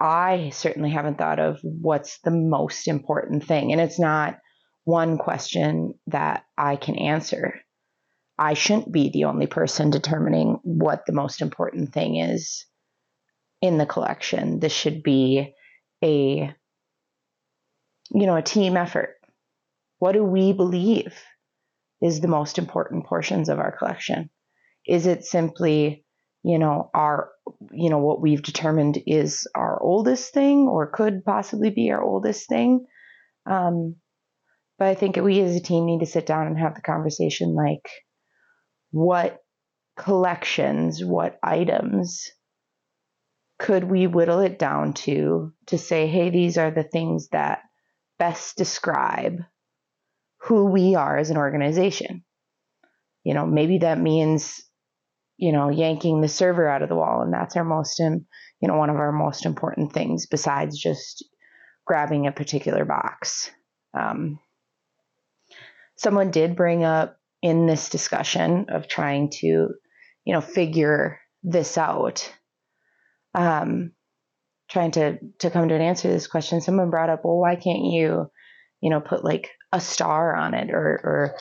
I 0.00 0.50
certainly 0.50 0.90
haven't 0.90 1.18
thought 1.18 1.38
of 1.38 1.60
what's 1.62 2.20
the 2.20 2.30
most 2.30 2.88
important 2.88 3.44
thing. 3.44 3.72
And 3.72 3.80
it's 3.80 3.98
not 3.98 4.38
one 4.84 5.18
question 5.18 5.94
that 6.06 6.44
I 6.56 6.76
can 6.76 6.96
answer. 6.96 7.60
I 8.38 8.54
shouldn't 8.54 8.92
be 8.92 9.10
the 9.10 9.24
only 9.24 9.46
person 9.46 9.90
determining 9.90 10.58
what 10.62 11.04
the 11.06 11.12
most 11.12 11.42
important 11.42 11.92
thing 11.92 12.16
is 12.16 12.64
in 13.60 13.76
the 13.76 13.84
collection. 13.84 14.60
This 14.60 14.72
should 14.72 15.02
be 15.02 15.54
a 16.02 16.54
you 18.12 18.26
know, 18.26 18.36
a 18.36 18.42
team 18.42 18.76
effort. 18.76 19.16
What 19.98 20.12
do 20.12 20.24
we 20.24 20.52
believe 20.52 21.14
is 22.02 22.20
the 22.20 22.28
most 22.28 22.58
important 22.58 23.06
portions 23.06 23.48
of 23.48 23.58
our 23.58 23.76
collection? 23.76 24.30
Is 24.86 25.06
it 25.06 25.24
simply, 25.24 26.04
you 26.42 26.58
know, 26.58 26.90
our 26.94 27.30
you 27.72 27.90
know, 27.90 27.98
what 27.98 28.20
we've 28.20 28.42
determined 28.42 29.02
is 29.06 29.46
our 29.54 29.80
oldest 29.82 30.32
thing 30.32 30.68
or 30.68 30.90
could 30.90 31.24
possibly 31.24 31.70
be 31.70 31.90
our 31.90 32.02
oldest 32.02 32.48
thing? 32.48 32.86
Um, 33.46 33.96
but 34.78 34.88
I 34.88 34.94
think 34.94 35.16
we 35.16 35.40
as 35.40 35.54
a 35.56 35.60
team 35.60 35.86
need 35.86 36.00
to 36.00 36.06
sit 36.06 36.26
down 36.26 36.46
and 36.46 36.58
have 36.58 36.74
the 36.74 36.80
conversation 36.80 37.54
like, 37.54 37.88
what 38.90 39.38
collections, 39.96 41.04
what 41.04 41.38
items 41.42 42.26
could 43.58 43.84
we 43.84 44.06
whittle 44.06 44.40
it 44.40 44.58
down 44.58 44.94
to 44.94 45.52
to 45.66 45.76
say, 45.76 46.06
hey, 46.06 46.30
these 46.30 46.56
are 46.56 46.70
the 46.70 46.82
things 46.82 47.28
that 47.28 47.60
best 48.18 48.56
describe 48.56 49.40
who 50.42 50.64
we 50.64 50.94
are 50.94 51.18
as 51.18 51.30
an 51.30 51.36
organization? 51.36 52.24
You 53.22 53.34
know, 53.34 53.44
maybe 53.44 53.78
that 53.78 54.00
means, 54.00 54.62
you 55.40 55.52
know, 55.52 55.70
yanking 55.70 56.20
the 56.20 56.28
server 56.28 56.68
out 56.68 56.82
of 56.82 56.90
the 56.90 56.94
wall, 56.94 57.22
and 57.22 57.32
that's 57.32 57.56
our 57.56 57.64
most, 57.64 57.98
you 57.98 58.20
know, 58.60 58.76
one 58.76 58.90
of 58.90 58.96
our 58.96 59.10
most 59.10 59.46
important 59.46 59.90
things 59.90 60.26
besides 60.26 60.78
just 60.78 61.24
grabbing 61.86 62.26
a 62.26 62.32
particular 62.32 62.84
box. 62.84 63.50
Um, 63.98 64.38
someone 65.96 66.30
did 66.30 66.56
bring 66.56 66.84
up 66.84 67.16
in 67.40 67.66
this 67.66 67.88
discussion 67.88 68.66
of 68.68 68.86
trying 68.86 69.30
to, 69.30 69.46
you 69.46 70.34
know, 70.34 70.42
figure 70.42 71.18
this 71.42 71.78
out, 71.78 72.30
um, 73.34 73.92
trying 74.70 74.90
to 74.90 75.18
to 75.38 75.50
come 75.50 75.70
to 75.70 75.74
an 75.74 75.80
answer 75.80 76.08
to 76.08 76.12
this 76.12 76.26
question, 76.26 76.60
someone 76.60 76.90
brought 76.90 77.08
up, 77.08 77.24
well, 77.24 77.38
why 77.38 77.56
can't 77.56 77.84
you, 77.86 78.30
you 78.82 78.90
know, 78.90 79.00
put 79.00 79.24
like 79.24 79.48
a 79.72 79.80
star 79.80 80.36
on 80.36 80.52
it 80.52 80.70
or 80.70 81.00
or 81.02 81.34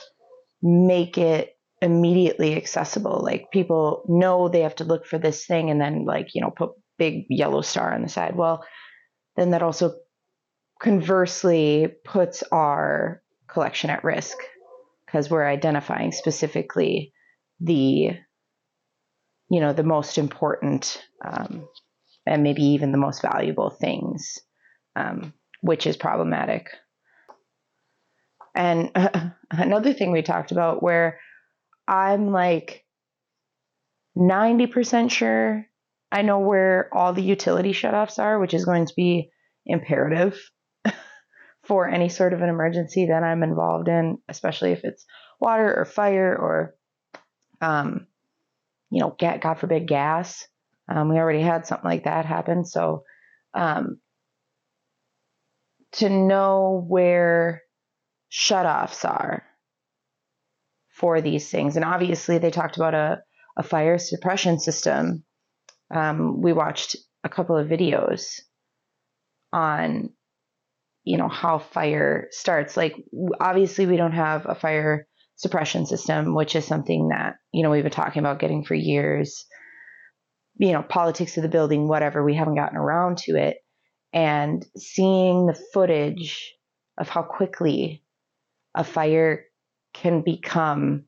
make 0.62 1.18
it 1.18 1.50
immediately 1.82 2.56
accessible? 2.56 3.22
Like 3.24 3.52
people 3.52 4.04
know 4.08 4.48
they 4.50 4.62
have 4.62 4.76
to 4.76 4.84
look 4.84 5.06
for 5.06 5.18
this 5.18 5.46
thing 5.46 5.70
and 5.70 5.80
then 5.80 6.06
like, 6.06 6.30
you 6.34 6.42
know, 6.42 6.52
put 6.52 6.72
big 6.98 7.26
yellow 7.30 7.62
star 7.62 7.94
on 7.94 8.02
the 8.02 8.10
side. 8.10 8.36
Well, 8.36 8.64
then 9.36 9.52
that 9.52 9.64
also 9.64 9.96
conversely 10.82 11.88
puts 12.06 12.44
our 12.52 13.22
collection 13.48 13.90
at 13.90 14.04
risk 14.04 14.38
because 15.06 15.30
we're 15.30 15.48
identifying 15.48 16.12
specifically 16.12 17.14
the 17.60 18.12
you 19.50 19.60
know 19.60 19.74
the 19.74 19.84
most 19.84 20.18
important 20.18 21.04
um, 21.26 21.68
and 22.26 22.44
maybe 22.44 22.64
even 22.64 22.92
the 22.92 22.98
most 22.98 23.22
valuable 23.22 23.70
things 23.70 24.40
um, 24.96 25.34
which 25.62 25.86
is 25.86 25.98
problematic 25.98 26.70
and 28.56 28.92
uh, 28.96 29.30
another 29.52 29.94
thing 29.94 30.12
we 30.12 30.22
talked 30.22 30.52
about 30.52 30.82
where 30.82 31.20
i'm 31.90 32.32
like 32.32 32.86
90% 34.18 35.12
sure 35.12 35.66
I 36.12 36.24
know 36.24 36.40
where 36.40 36.90
all 36.92 37.14
the 37.14 37.22
utility 37.22 37.72
shutoffs 37.72 38.20
are, 38.20 38.40
which 38.40 38.54
is 38.54 38.66
going 38.66 38.86
to 38.86 38.94
be 38.96 39.30
imperative 39.66 40.40
for 41.64 41.88
any 41.88 42.10
sort 42.10 42.34
of 42.34 42.42
an 42.42 42.50
emergency 42.50 43.08
that 43.08 43.24
I'm 43.24 43.44
involved 43.44 43.88
in, 43.88 44.18
especially 44.28 44.72
if 44.72 44.84
it's 44.84 45.06
water 45.40 45.74
or 45.74 45.86
fire 45.86 46.36
or, 46.36 46.76
um, 47.62 48.08
you 48.90 49.02
know, 49.02 49.16
God 49.20 49.60
forbid, 49.60 49.88
gas. 49.88 50.48
Um, 50.88 51.10
we 51.10 51.18
already 51.18 51.42
had 51.42 51.68
something 51.68 51.90
like 51.90 52.06
that 52.06 52.26
happen. 52.26 52.66
So, 52.66 53.04
um, 53.54 54.00
to 55.94 56.10
know 56.10 56.84
where 56.88 57.62
shutoffs 58.32 59.08
are 59.08 59.44
for 61.00 61.22
these 61.22 61.50
things. 61.50 61.76
And 61.76 61.86
obviously, 61.86 62.38
they 62.38 62.52
talked 62.52 62.76
about 62.76 62.94
a, 62.94 63.22
a 63.58 63.64
fire 63.64 63.98
suppression 63.98 64.60
system. 64.60 65.24
Um, 65.94 66.42
we 66.42 66.54
watched 66.54 66.98
a 67.24 67.30
couple 67.30 67.58
of 67.58 67.68
videos 67.68 68.40
on, 69.52 70.10
you 71.04 71.18
know, 71.18 71.30
how 71.30 71.60
fire 71.60 72.28
starts. 72.32 72.76
Like, 72.76 72.96
obviously, 73.40 73.86
we 73.86 73.98
don't 73.98 74.12
have 74.12 74.46
a 74.46 74.56
fire 74.56 75.08
suppression 75.36 75.86
system, 75.86 76.36
which 76.36 76.56
is 76.56 76.66
something 76.66 77.10
that, 77.10 77.36
you 77.54 77.64
know, 77.64 77.72
we've 77.72 77.84
been 77.84 77.92
talking 77.92 78.20
about 78.20 78.40
getting 78.40 78.66
for 78.66 78.76
years. 78.76 79.46
You 80.58 80.74
know, 80.74 80.84
politics 80.84 81.38
of 81.38 81.44
the 81.44 81.50
building, 81.50 81.88
whatever, 81.88 82.24
we 82.24 82.36
haven't 82.36 82.56
gotten 82.56 82.78
around 82.78 83.20
to 83.20 83.38
it. 83.38 83.58
And 84.12 84.66
seeing 84.76 85.46
the 85.46 85.58
footage 85.74 86.54
of 86.98 87.08
how 87.08 87.24
quickly 87.24 88.04
a 88.76 88.84
fire 88.84 89.46
can 90.02 90.22
become 90.22 91.06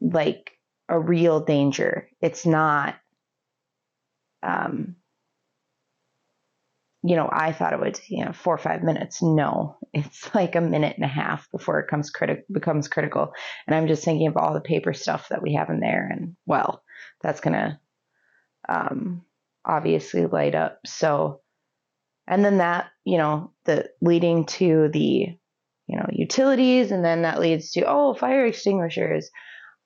like 0.00 0.52
a 0.88 0.98
real 0.98 1.40
danger. 1.44 2.08
It's 2.20 2.44
not, 2.46 2.96
um, 4.42 4.96
you 7.04 7.16
know, 7.16 7.28
I 7.30 7.52
thought 7.52 7.72
it 7.72 7.80
would, 7.80 7.98
you 8.08 8.24
know, 8.24 8.32
four 8.32 8.54
or 8.54 8.58
five 8.58 8.82
minutes. 8.82 9.22
No, 9.22 9.76
it's 9.92 10.34
like 10.34 10.54
a 10.54 10.60
minute 10.60 10.96
and 10.96 11.04
a 11.04 11.08
half 11.08 11.50
before 11.50 11.80
it 11.80 11.88
comes 11.88 12.10
criti- 12.12 12.44
becomes 12.50 12.88
critical. 12.88 13.32
And 13.66 13.74
I'm 13.76 13.88
just 13.88 14.04
thinking 14.04 14.28
of 14.28 14.36
all 14.36 14.54
the 14.54 14.60
paper 14.60 14.92
stuff 14.94 15.28
that 15.28 15.42
we 15.42 15.54
have 15.54 15.68
in 15.70 15.80
there, 15.80 16.08
and 16.10 16.36
well, 16.46 16.82
that's 17.22 17.40
gonna 17.40 17.80
um, 18.68 19.22
obviously 19.64 20.26
light 20.26 20.54
up. 20.54 20.78
So, 20.86 21.40
and 22.26 22.44
then 22.44 22.58
that, 22.58 22.90
you 23.04 23.18
know, 23.18 23.52
the 23.64 23.90
leading 24.00 24.46
to 24.46 24.88
the 24.92 25.36
you 25.86 25.96
know, 25.96 26.06
utilities, 26.10 26.90
and 26.90 27.04
then 27.04 27.22
that 27.22 27.40
leads 27.40 27.72
to, 27.72 27.84
oh, 27.86 28.14
fire 28.14 28.46
extinguishers. 28.46 29.30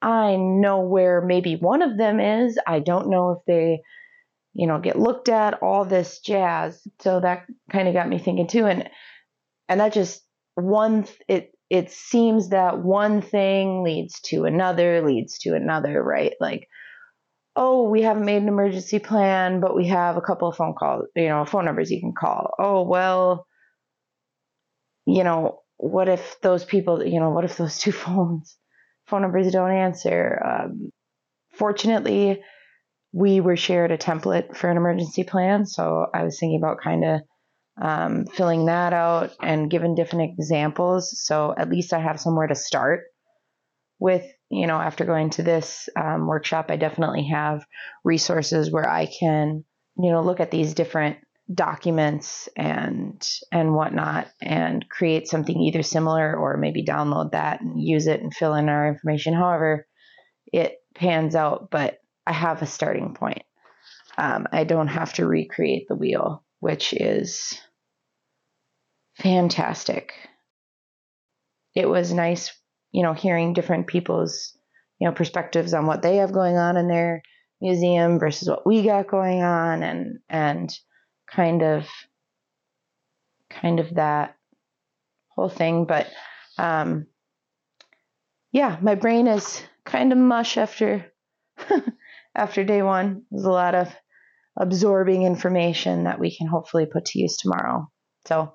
I 0.03 0.37
know 0.37 0.81
where 0.81 1.21
maybe 1.21 1.57
one 1.57 1.83
of 1.83 1.97
them 1.97 2.21
is. 2.21 2.59
I 2.67 2.81
don't 2.81 3.09
know 3.09 3.31
if 3.31 3.39
they, 3.47 3.81
you 4.53 4.67
know, 4.67 4.79
get 4.79 4.99
looked 4.99 5.29
at, 5.29 5.63
all 5.63 5.85
this 5.85 6.21
jazz. 6.21 6.87
So 7.01 7.21
that 7.21 7.47
kind 7.71 7.89
of 7.89 7.95
got 7.95 8.09
me 8.09 8.19
thinking 8.19 8.47
too. 8.47 8.67
And, 8.67 8.89
and 9.69 9.81
that 9.81 9.93
just 9.93 10.23
one, 10.55 11.07
it, 11.29 11.53
it 11.71 11.91
seems 11.91 12.51
that 12.51 12.79
one 12.79 13.23
thing 13.23 13.83
leads 13.83 14.21
to 14.27 14.45
another, 14.45 15.05
leads 15.05 15.39
to 15.41 15.55
another, 15.55 16.03
right? 16.03 16.35
Like, 16.41 16.69
oh, 17.57 17.89
we 17.89 18.03
haven't 18.03 18.27
made 18.27 18.43
an 18.43 18.49
emergency 18.49 18.99
plan, 18.99 19.61
but 19.61 19.75
we 19.75 19.89
have 19.89 20.17
a 20.17 20.21
couple 20.21 20.49
of 20.49 20.57
phone 20.57 20.75
calls, 20.79 21.07
you 21.17 21.29
know, 21.29 21.45
phone 21.47 21.65
numbers 21.65 21.91
you 21.91 22.01
can 22.01 22.13
call. 22.13 22.55
Oh, 22.59 22.83
well, 22.83 23.47
you 25.07 25.25
know, 25.25 25.61
what 25.79 26.09
if 26.09 26.37
those 26.43 26.65
people, 26.65 27.05
you 27.05 27.21
know, 27.21 27.31
what 27.31 27.45
if 27.45 27.57
those 27.57 27.79
two 27.81 27.93
phones, 27.93 28.57
phone 29.07 29.23
numbers 29.23 29.53
don't 29.53 29.71
answer? 29.71 30.41
Um, 30.45 30.91
fortunately, 31.55 32.41
we 33.13 33.41
were 33.41 33.57
shared 33.57 33.93
a 33.93 33.99
template 33.99 34.57
for 34.57 34.71
an 34.71 34.77
emergency 34.77 35.25
plan. 35.25 35.67
So 35.67 36.07
I 36.13 36.23
was 36.25 36.39
thinking 36.39 36.59
about 36.59 36.83
kind 36.83 37.05
of 37.05 37.21
um, 37.81 38.27
filling 38.27 38.67
that 38.67 38.93
out 38.93 39.33
and 39.43 39.71
giving 39.71 39.95
different 39.95 40.33
examples. 40.39 41.19
So 41.23 41.55
at 41.57 41.71
least 41.71 41.93
I 41.93 41.99
have 41.99 42.21
somewhere 42.21 42.47
to 42.47 42.55
start 42.55 43.05
with, 43.99 44.25
you 44.51 44.67
know, 44.67 44.77
after 44.77 45.05
going 45.05 45.31
to 45.31 45.43
this 45.43 45.89
um, 45.99 46.27
workshop, 46.27 46.67
I 46.71 46.77
definitely 46.77 47.29
have 47.29 47.65
resources 48.05 48.71
where 48.71 48.89
I 48.89 49.07
can, 49.07 49.65
you 49.97 50.13
know, 50.13 50.23
look 50.23 50.41
at 50.41 50.51
these 50.51 50.75
different 50.75 51.19
documents 51.53 52.49
and 52.57 53.25
and 53.53 53.75
whatnot 53.75 54.29
and 54.43 54.89
create 54.89 55.29
something 55.29 55.61
either 55.61 55.83
similar 55.83 56.37
or 56.37 56.57
maybe 56.57 56.85
download 56.85 57.33
that 57.33 57.61
and 57.61 57.81
use 57.81 58.09
it 58.09 58.21
and 58.21 58.35
fill 58.35 58.55
in 58.55 58.69
our 58.69 58.89
information 58.89 59.33
however 59.33 59.87
it 60.53 60.79
pans 60.97 61.37
out 61.37 61.71
but 61.71 61.99
i 62.27 62.33
have 62.33 62.63
a 62.63 62.67
starting 62.67 63.15
point. 63.15 63.43
Um, 64.19 64.49
i 64.51 64.65
don't 64.65 64.89
have 64.89 65.13
to 65.15 65.27
recreate 65.27 65.87
the 65.89 65.95
wheel 65.95 66.45
which 66.61 66.93
is 66.93 67.61
fantastic. 69.17 70.13
It 71.75 71.89
was 71.89 72.13
nice 72.13 72.53
you 72.93 73.03
know 73.03 73.13
hearing 73.13 73.53
different 73.53 73.87
people's 73.87 74.57
you 74.99 75.07
know 75.07 75.15
perspectives 75.15 75.75
on 75.75 75.87
what 75.87 76.03
they 76.03 76.17
have 76.17 76.33
going 76.33 76.57
on 76.57 76.77
in 76.77 76.89
their 76.89 77.23
museum 77.61 78.19
versus 78.19 78.49
what 78.49 78.67
we 78.67 78.83
got 78.83 79.09
going 79.09 79.43
on 79.43 79.83
and 79.83 80.19
and 80.29 80.71
kind 81.31 81.63
of 81.63 81.87
kind 83.51 83.81
of 83.81 83.95
that 83.95 84.37
whole 85.29 85.49
thing 85.49 85.85
but 85.85 86.07
um 86.59 87.07
yeah 88.53 88.77
my 88.81 88.95
brain 88.95 89.27
is 89.27 89.63
kind 89.85 90.13
of 90.13 90.19
mush 90.19 90.57
after 90.57 91.07
after 92.35 92.65
day 92.65 92.83
one. 92.83 93.23
There's 93.31 93.45
a 93.45 93.51
lot 93.51 93.75
of 93.75 93.89
absorbing 94.59 95.23
information 95.23 96.05
that 96.05 96.19
we 96.19 96.37
can 96.37 96.47
hopefully 96.47 96.87
put 96.87 97.07
to 97.07 97.19
use 97.19 97.37
tomorrow. 97.37 97.89
So 98.27 98.53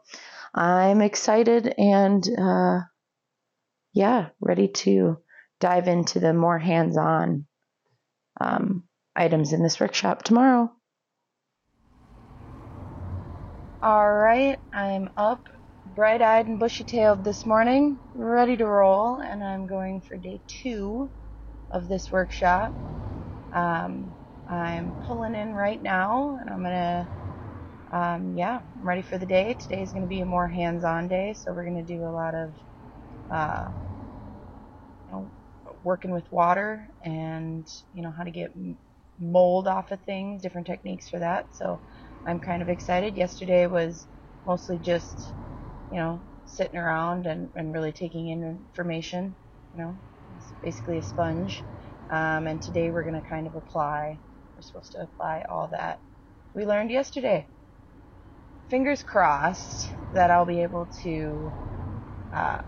i'm 0.54 1.02
excited 1.02 1.74
and 1.78 2.28
uh 2.38 2.80
yeah 3.94 4.28
ready 4.42 4.68
to 4.68 5.18
dive 5.62 5.88
into 5.88 6.20
the 6.20 6.34
more 6.34 6.60
hands-on 6.60 7.46
um, 8.42 8.84
items 9.16 9.54
in 9.54 9.64
this 9.64 9.80
workshop 9.80 10.24
tomorrow 10.24 10.70
All 13.82 14.12
right, 14.14 14.60
I'm 14.74 15.10
up, 15.18 15.48
bright 15.88 16.22
eyed 16.22 16.48
and 16.48 16.60
bushy 16.60 16.84
tailed 16.84 17.24
this 17.24 17.48
morning, 17.48 18.02
ready 18.14 18.58
to 18.58 18.68
roll, 18.68 19.22
and 19.22 19.42
I'm 19.42 19.68
going 19.70 20.02
for 20.02 20.18
day 20.18 20.44
two 20.50 21.14
of 21.72 21.88
this 21.88 22.12
workshop. 22.12 22.76
Um, 23.54 24.16
I'm 24.48 24.96
pulling 25.08 25.36
in 25.36 25.54
right 25.54 25.82
now, 25.82 26.38
and 26.42 26.50
I'm 26.50 26.64
gonna, 26.64 27.12
um, 27.92 28.36
yeah, 28.38 28.62
I'm 28.76 28.88
ready 28.88 29.04
for 29.04 29.18
the 29.18 29.26
day. 29.28 29.56
Today's 29.56 29.94
gonna 29.94 30.08
be 30.08 30.22
a 30.22 30.26
more 30.26 30.48
hands 30.50 30.84
on 30.84 31.08
day, 31.08 31.34
so 31.34 31.54
we're 31.54 31.66
gonna 31.66 31.84
do 31.84 32.04
a 32.06 32.12
lot 32.16 32.36
of, 32.36 32.56
uh, 33.32 33.70
you 35.08 35.14
know, 35.14 35.34
working 35.84 36.12
with 36.12 36.32
water 36.32 36.88
and, 37.04 37.68
you 37.94 38.04
know, 38.04 38.12
how 38.12 38.24
to 38.24 38.32
get 38.32 38.54
mold 39.20 39.68
off 39.68 39.92
of 39.92 40.04
things, 40.06 40.42
different 40.44 40.68
techniques 40.68 41.10
for 41.10 41.20
that. 41.20 41.56
So, 41.56 41.82
I'm 42.26 42.40
kind 42.40 42.62
of 42.62 42.70
excited. 42.70 43.16
Yesterday 43.16 43.68
was 43.68 44.06
mostly 44.46 44.78
just, 44.78 45.34
you 45.92 45.98
know, 45.98 46.22
sitting 46.46 46.78
around 46.78 47.26
and, 47.26 47.50
and 47.56 47.74
really 47.74 47.92
taking 47.92 48.30
in 48.30 48.44
information. 48.44 49.36
You 49.74 49.82
know, 49.82 49.98
it's 50.36 50.54
basically 50.62 51.00
a 51.00 51.04
sponge. 51.04 51.64
Um, 52.12 52.48
and 52.48 52.62
today 52.62 52.92
we're 52.92 53.04
going 53.04 53.22
to 53.22 53.28
kind 53.28 53.48
of 53.48 53.56
apply, 53.56 54.20
we're 54.56 54.62
supposed 54.62 54.92
to 54.94 55.02
apply 55.02 55.46
all 55.50 55.70
that 55.72 56.02
we 56.54 56.66
learned 56.66 56.92
yesterday. 56.92 57.48
Fingers 58.70 59.02
crossed 59.02 59.90
that 60.14 60.30
I'll 60.30 60.46
be 60.46 60.62
able 60.62 60.88
to 61.04 61.52
uh, 62.34 62.62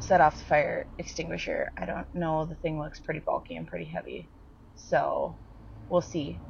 set 0.00 0.20
off 0.20 0.38
the 0.38 0.44
fire 0.44 0.86
extinguisher. 0.98 1.70
I 1.76 1.86
don't 1.86 2.06
know, 2.14 2.46
the 2.46 2.56
thing 2.56 2.78
looks 2.78 3.00
pretty 3.00 3.20
bulky 3.20 3.56
and 3.56 3.66
pretty 3.66 3.86
heavy. 3.86 4.30
So 4.76 5.38
we'll 5.88 6.00
see. 6.00 6.40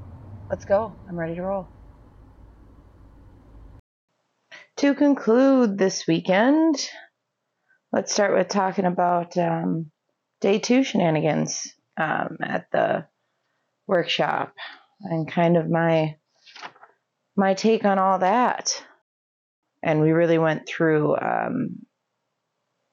Let's 0.51 0.65
go. 0.65 0.97
I'm 1.09 1.19
ready 1.19 1.35
to 1.37 1.43
roll. 1.43 1.69
To 4.79 4.95
conclude 4.95 5.79
this 5.79 6.07
weekend, 6.07 6.77
let's 7.93 8.13
start 8.13 8.35
with 8.35 8.49
talking 8.49 8.85
about 8.85 9.37
um, 9.39 9.91
day 10.41 10.59
two 10.59 10.85
shenanigans 10.85 11.73
um, 11.97 12.39
at 12.43 12.67
the 12.73 13.07
workshop 13.87 14.53
and 15.01 15.31
kind 15.31 15.57
of 15.57 15.71
my 15.71 16.17
my 17.37 17.55
take 17.55 17.85
on 17.85 17.99
all 17.99 18.19
that. 18.19 18.83
And 19.83 20.01
we 20.01 20.13
really 20.13 20.39
went 20.39 20.67
through, 20.69 21.17
um, 21.17 21.79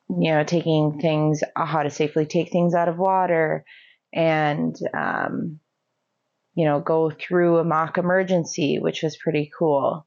you 0.10 0.32
know, 0.32 0.44
taking 0.44 1.00
things, 1.00 1.42
how 1.56 1.84
to 1.84 1.90
safely 1.90 2.26
take 2.26 2.52
things 2.52 2.74
out 2.74 2.90
of 2.90 2.98
water, 2.98 3.64
and 4.14 4.76
um, 4.94 5.60
you 6.54 6.66
know, 6.66 6.80
go 6.80 7.12
through 7.12 7.58
a 7.58 7.64
mock 7.64 7.98
emergency, 7.98 8.80
which 8.80 9.04
was 9.04 9.18
pretty 9.18 9.52
cool. 9.58 10.06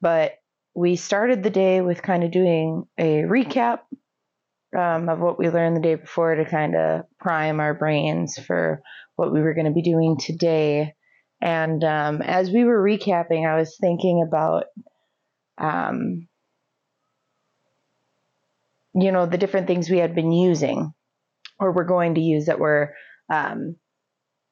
But 0.00 0.34
we 0.74 0.96
started 0.96 1.42
the 1.42 1.50
day 1.50 1.80
with 1.80 2.02
kind 2.02 2.24
of 2.24 2.30
doing 2.30 2.84
a 2.98 3.22
recap 3.22 3.80
um, 4.76 5.08
of 5.08 5.20
what 5.20 5.38
we 5.38 5.48
learned 5.48 5.76
the 5.76 5.80
day 5.80 5.94
before 5.94 6.34
to 6.34 6.44
kind 6.44 6.74
of 6.74 7.02
prime 7.18 7.60
our 7.60 7.74
brains 7.74 8.38
for 8.38 8.82
what 9.16 9.32
we 9.32 9.40
were 9.40 9.54
going 9.54 9.66
to 9.66 9.72
be 9.72 9.82
doing 9.82 10.18
today. 10.18 10.94
And 11.40 11.82
um, 11.84 12.22
as 12.22 12.50
we 12.50 12.64
were 12.64 12.82
recapping, 12.82 13.48
I 13.48 13.56
was 13.56 13.76
thinking 13.80 14.24
about, 14.26 14.64
um, 15.58 16.26
you 18.94 19.12
know, 19.12 19.26
the 19.26 19.38
different 19.38 19.66
things 19.66 19.88
we 19.88 19.98
had 19.98 20.14
been 20.14 20.32
using 20.32 20.92
or 21.60 21.72
we're 21.72 21.84
going 21.84 22.16
to 22.16 22.20
use 22.20 22.46
that 22.46 22.58
were, 22.58 22.94
um, 23.32 23.76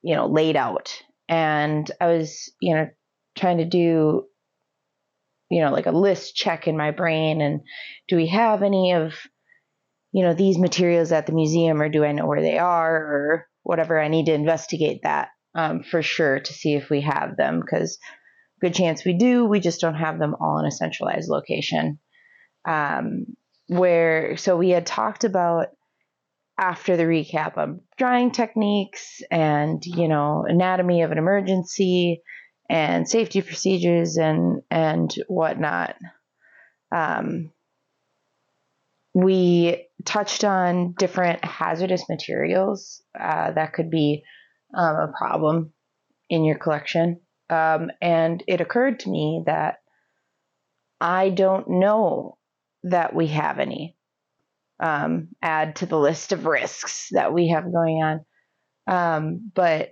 you 0.03 0.15
know, 0.15 0.27
laid 0.27 0.57
out. 0.57 0.97
And 1.29 1.91
I 2.01 2.07
was, 2.09 2.53
you 2.61 2.75
know, 2.75 2.89
trying 3.37 3.59
to 3.59 3.65
do 3.65 4.25
you 5.51 5.61
know 5.61 5.71
like 5.71 5.87
a 5.87 5.93
list 5.93 6.35
check 6.35 6.67
in 6.67 6.77
my 6.79 6.91
brain 6.93 7.43
and 7.43 7.61
do 8.09 8.17
we 8.17 8.29
have 8.29 8.63
any 8.63 8.93
of 8.93 9.13
you 10.11 10.23
know 10.23 10.33
these 10.33 10.59
materials 10.59 11.13
at 11.13 11.27
the 11.27 11.33
museum 11.33 11.81
or 11.81 11.91
do 11.91 12.05
i 12.05 12.13
know 12.13 12.27
where 12.27 12.41
they 12.41 12.57
are 12.59 12.95
or 12.95 13.47
whatever. 13.63 14.01
I 14.01 14.09
need 14.09 14.27
to 14.27 14.35
investigate 14.35 15.01
that 15.03 15.29
um, 15.55 15.83
for 15.83 16.03
sure 16.03 16.41
to 16.41 16.53
see 16.53 16.75
if 16.75 16.91
we 16.91 17.03
have 17.03 17.37
them 17.37 17.61
because 17.61 17.99
good 18.61 18.75
chance 18.75 19.05
we 19.05 19.15
do. 19.15 19.45
We 19.45 19.61
just 19.61 19.81
don't 19.81 19.95
have 19.95 20.19
them 20.19 20.35
all 20.41 20.59
in 20.59 20.67
a 20.67 20.71
centralized 20.71 21.29
location. 21.29 21.99
Um, 22.67 23.27
where 23.69 24.37
so 24.37 24.57
we 24.57 24.71
had 24.71 24.87
talked 24.87 25.25
about 25.25 25.69
after 26.59 26.97
the 26.97 27.05
recap 27.05 27.57
of 27.57 27.81
drying 27.97 28.31
techniques 28.31 29.23
and 29.31 29.83
you 29.85 30.09
know 30.09 30.45
anatomy 30.47 31.03
of 31.03 31.11
an 31.11 31.19
emergency 31.19 32.23
and 32.69 33.09
safety 33.09 33.43
procedures 33.43 34.17
and 34.17 34.63
and 34.71 35.15
whatnot. 35.29 35.97
Um, 36.95 37.53
we 39.15 39.89
touched 40.05 40.45
on 40.45 40.95
different 40.99 41.45
hazardous 41.45 42.09
materials 42.09 43.03
uh, 43.19 43.53
that 43.53 43.75
could 43.75 43.91
be 43.91 44.25
um, 44.75 44.97
a 44.97 45.13
problem 45.17 45.73
in 46.31 46.45
your 46.45 46.57
collection, 46.57 47.21
um, 47.51 47.91
and 48.01 48.43
it 48.47 48.61
occurred 48.61 49.01
to 49.01 49.11
me 49.11 49.43
that 49.47 49.77
I 51.01 51.29
don't 51.31 51.69
know 51.69 52.39
that 52.85 53.15
we 53.15 53.27
have 53.29 53.59
any. 53.59 53.97
Um, 54.83 55.29
add 55.41 55.77
to 55.77 55.87
the 55.87 55.99
list 55.99 56.33
of 56.33 56.45
risks 56.45 57.07
that 57.13 57.33
we 57.33 57.51
have 57.51 57.73
going 57.73 58.03
on. 58.03 58.25
Um, 58.89 59.53
but 59.55 59.91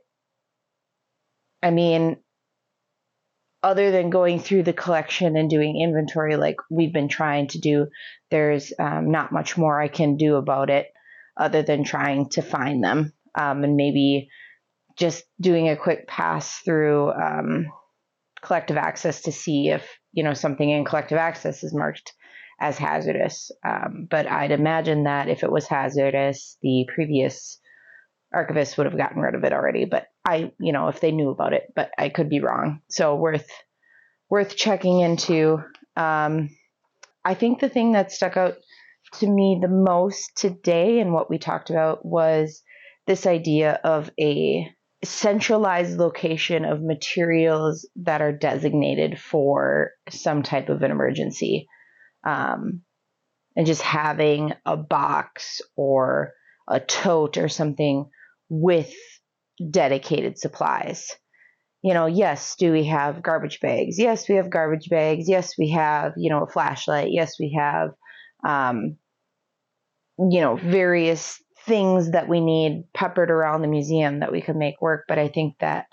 I 1.62 1.70
mean, 1.70 2.16
other 3.62 3.90
than 3.90 4.10
going 4.10 4.40
through 4.40 4.64
the 4.64 4.72
collection 4.72 5.36
and 5.36 5.48
doing 5.48 5.80
inventory 5.80 6.36
like 6.36 6.56
we've 6.70 6.92
been 6.92 7.08
trying 7.08 7.46
to 7.48 7.60
do, 7.60 7.86
there's 8.30 8.72
um, 8.78 9.10
not 9.10 9.32
much 9.32 9.56
more 9.56 9.80
I 9.80 9.88
can 9.88 10.16
do 10.16 10.36
about 10.36 10.70
it 10.70 10.88
other 11.36 11.62
than 11.62 11.84
trying 11.84 12.28
to 12.30 12.42
find 12.42 12.82
them 12.82 13.12
um, 13.38 13.62
and 13.62 13.76
maybe 13.76 14.28
just 14.98 15.24
doing 15.40 15.68
a 15.68 15.76
quick 15.76 16.06
pass 16.06 16.58
through 16.58 17.12
um, 17.12 17.66
CollectiveAccess 18.42 19.24
to 19.24 19.32
see 19.32 19.68
if 19.68 19.86
you 20.12 20.24
know 20.24 20.34
something 20.34 20.68
in 20.68 20.84
CollectiveAccess 20.84 21.62
is 21.62 21.74
marked 21.74 22.12
as 22.60 22.78
hazardous. 22.78 23.50
Um, 23.66 24.06
but 24.10 24.26
I'd 24.26 24.50
imagine 24.50 25.04
that 25.04 25.28
if 25.28 25.42
it 25.42 25.50
was 25.50 25.66
hazardous, 25.66 26.58
the 26.62 26.86
previous 26.94 27.58
archivists 28.34 28.76
would 28.76 28.86
have 28.86 28.96
gotten 28.96 29.22
rid 29.22 29.34
of 29.34 29.44
it 29.44 29.52
already. 29.52 29.86
But 29.86 30.06
I, 30.24 30.52
you 30.60 30.72
know, 30.72 30.88
if 30.88 31.00
they 31.00 31.10
knew 31.10 31.30
about 31.30 31.54
it, 31.54 31.72
but 31.74 31.90
I 31.98 32.10
could 32.10 32.28
be 32.28 32.40
wrong. 32.40 32.80
So 32.90 33.16
worth 33.16 33.48
worth 34.28 34.56
checking 34.56 35.00
into. 35.00 35.58
Um, 35.96 36.50
I 37.24 37.34
think 37.34 37.60
the 37.60 37.68
thing 37.68 37.92
that 37.92 38.12
stuck 38.12 38.36
out 38.36 38.54
to 39.14 39.26
me 39.26 39.58
the 39.60 39.68
most 39.68 40.30
today 40.36 41.00
and 41.00 41.12
what 41.12 41.28
we 41.28 41.38
talked 41.38 41.70
about 41.70 42.04
was 42.04 42.62
this 43.06 43.26
idea 43.26 43.80
of 43.82 44.10
a 44.20 44.68
centralized 45.02 45.98
location 45.98 46.64
of 46.64 46.82
materials 46.82 47.88
that 47.96 48.20
are 48.22 48.32
designated 48.32 49.18
for 49.18 49.90
some 50.08 50.42
type 50.42 50.68
of 50.68 50.82
an 50.82 50.90
emergency. 50.90 51.66
Um, 52.24 52.82
and 53.56 53.66
just 53.66 53.82
having 53.82 54.52
a 54.64 54.76
box 54.76 55.60
or 55.76 56.32
a 56.68 56.80
tote 56.80 57.36
or 57.36 57.48
something 57.48 58.08
with 58.48 58.92
dedicated 59.70 60.38
supplies. 60.38 61.08
You 61.82 61.94
know, 61.94 62.06
yes, 62.06 62.56
do 62.56 62.72
we 62.72 62.84
have 62.84 63.22
garbage 63.22 63.60
bags? 63.60 63.98
Yes, 63.98 64.28
we 64.28 64.36
have 64.36 64.50
garbage 64.50 64.88
bags. 64.88 65.28
Yes, 65.28 65.54
we 65.58 65.70
have, 65.70 66.12
you 66.16 66.30
know, 66.30 66.42
a 66.42 66.46
flashlight. 66.50 67.08
Yes, 67.10 67.36
we 67.40 67.56
have, 67.58 67.90
um, 68.46 68.96
you 70.18 70.40
know, 70.40 70.56
various 70.56 71.42
things 71.66 72.12
that 72.12 72.28
we 72.28 72.40
need 72.40 72.84
peppered 72.92 73.30
around 73.30 73.62
the 73.62 73.68
museum 73.68 74.20
that 74.20 74.32
we 74.32 74.42
could 74.42 74.56
make 74.56 74.80
work. 74.80 75.04
But 75.08 75.18
I 75.18 75.28
think 75.28 75.54
that 75.60 75.86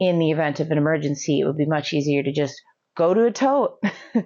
in 0.00 0.18
the 0.18 0.30
event 0.30 0.60
of 0.60 0.70
an 0.70 0.78
emergency, 0.78 1.40
it 1.40 1.46
would 1.46 1.56
be 1.56 1.66
much 1.66 1.92
easier 1.92 2.22
to 2.22 2.32
just 2.32 2.54
go 2.96 3.12
to 3.12 3.26
a 3.26 3.30
tote 3.30 3.82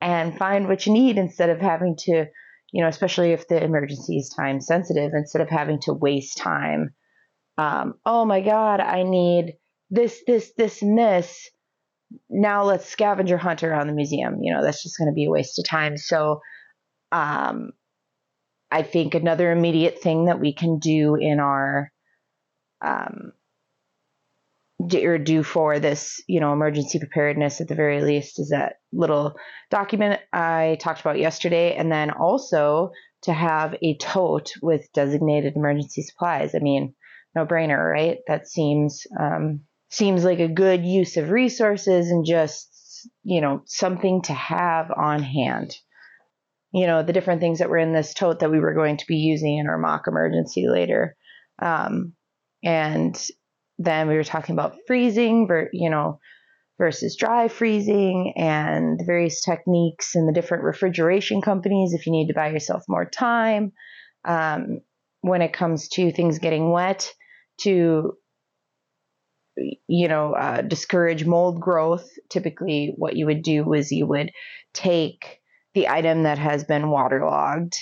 and 0.00 0.36
find 0.36 0.68
what 0.68 0.86
you 0.86 0.92
need 0.92 1.18
instead 1.18 1.50
of 1.50 1.60
having 1.60 1.96
to, 2.00 2.26
you 2.72 2.82
know, 2.82 2.88
especially 2.88 3.32
if 3.32 3.48
the 3.48 3.62
emergency 3.62 4.16
is 4.16 4.32
time 4.34 4.60
sensitive, 4.60 5.12
instead 5.14 5.42
of 5.42 5.48
having 5.48 5.80
to 5.82 5.92
waste 5.92 6.36
time 6.38 6.94
um, 7.60 7.94
oh 8.06 8.24
my 8.24 8.40
God, 8.40 8.80
I 8.80 9.02
need 9.02 9.56
this, 9.90 10.22
this, 10.26 10.52
this, 10.56 10.80
and 10.80 10.98
this. 10.98 11.50
Now 12.30 12.64
let's 12.64 12.86
scavenger 12.86 13.36
hunt 13.36 13.62
around 13.62 13.86
the 13.86 13.92
museum. 13.92 14.38
You 14.40 14.54
know, 14.54 14.62
that's 14.62 14.82
just 14.82 14.96
going 14.98 15.10
to 15.10 15.14
be 15.14 15.26
a 15.26 15.30
waste 15.30 15.58
of 15.58 15.68
time. 15.68 15.98
So, 15.98 16.40
um, 17.12 17.72
I 18.70 18.82
think 18.82 19.14
another 19.14 19.52
immediate 19.52 20.00
thing 20.00 20.26
that 20.26 20.40
we 20.40 20.54
can 20.54 20.78
do 20.78 21.16
in 21.16 21.38
our, 21.38 21.90
um, 22.80 23.32
or 24.94 25.18
do 25.18 25.42
for 25.42 25.78
this, 25.78 26.22
you 26.26 26.40
know, 26.40 26.52
emergency 26.52 26.98
preparedness 26.98 27.60
at 27.60 27.68
the 27.68 27.74
very 27.74 28.02
least 28.02 28.38
is 28.38 28.50
that 28.50 28.76
little 28.92 29.34
document 29.70 30.20
I 30.32 30.78
talked 30.80 31.00
about 31.00 31.18
yesterday, 31.18 31.74
and 31.74 31.90
then 31.90 32.10
also 32.10 32.90
to 33.22 33.32
have 33.32 33.74
a 33.82 33.96
tote 33.98 34.52
with 34.62 34.88
designated 34.94 35.54
emergency 35.56 36.02
supplies. 36.02 36.54
I 36.54 36.58
mean, 36.58 36.94
no 37.34 37.46
brainer, 37.46 37.92
right? 37.92 38.18
That 38.26 38.48
seems 38.48 39.06
um, 39.18 39.60
seems 39.90 40.24
like 40.24 40.40
a 40.40 40.48
good 40.48 40.84
use 40.84 41.16
of 41.16 41.30
resources 41.30 42.10
and 42.10 42.24
just 42.24 43.08
you 43.22 43.40
know 43.40 43.62
something 43.66 44.22
to 44.22 44.32
have 44.32 44.90
on 44.90 45.22
hand. 45.22 45.76
You 46.72 46.86
know 46.86 47.02
the 47.02 47.12
different 47.12 47.40
things 47.40 47.58
that 47.58 47.70
were 47.70 47.78
in 47.78 47.92
this 47.92 48.14
tote 48.14 48.40
that 48.40 48.50
we 48.50 48.60
were 48.60 48.74
going 48.74 48.96
to 48.96 49.06
be 49.06 49.16
using 49.16 49.58
in 49.58 49.68
our 49.68 49.78
mock 49.78 50.06
emergency 50.06 50.66
later, 50.68 51.16
um, 51.60 52.14
and 52.62 53.20
then 53.80 54.08
we 54.08 54.14
were 54.14 54.24
talking 54.24 54.54
about 54.54 54.76
freezing, 54.86 55.48
you 55.72 55.88
know, 55.88 56.20
versus 56.78 57.16
dry 57.16 57.48
freezing 57.48 58.34
and 58.36 59.00
the 59.00 59.04
various 59.04 59.40
techniques 59.42 60.14
and 60.14 60.28
the 60.28 60.32
different 60.32 60.64
refrigeration 60.64 61.40
companies 61.40 61.94
if 61.94 62.06
you 62.06 62.12
need 62.12 62.28
to 62.28 62.34
buy 62.34 62.48
yourself 62.48 62.82
more 62.88 63.04
time. 63.04 63.72
Um, 64.24 64.80
when 65.22 65.42
it 65.42 65.52
comes 65.52 65.88
to 65.88 66.12
things 66.12 66.38
getting 66.38 66.70
wet, 66.70 67.10
to 67.60 68.14
you 69.88 70.08
know 70.08 70.32
uh, 70.32 70.62
discourage 70.62 71.24
mold 71.24 71.60
growth 71.60 72.08
typically 72.30 72.94
what 72.96 73.16
you 73.16 73.26
would 73.26 73.42
do 73.42 73.72
is 73.74 73.92
you 73.92 74.06
would 74.06 74.30
take 74.72 75.40
the 75.74 75.88
item 75.88 76.22
that 76.22 76.38
has 76.38 76.64
been 76.64 76.90
waterlogged 76.90 77.74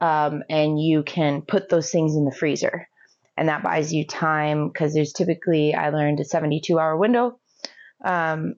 um, 0.00 0.42
and 0.48 0.80
you 0.80 1.02
can 1.02 1.42
put 1.42 1.68
those 1.68 1.90
things 1.90 2.14
in 2.14 2.24
the 2.24 2.34
freezer 2.34 2.86
and 3.36 3.48
that 3.48 3.62
buys 3.62 3.92
you 3.92 4.06
time 4.06 4.68
because 4.68 4.94
there's 4.94 5.12
typically 5.12 5.74
i 5.74 5.90
learned 5.90 6.20
a 6.20 6.24
72 6.24 6.78
hour 6.78 6.96
window 6.96 7.38
um, 8.04 8.54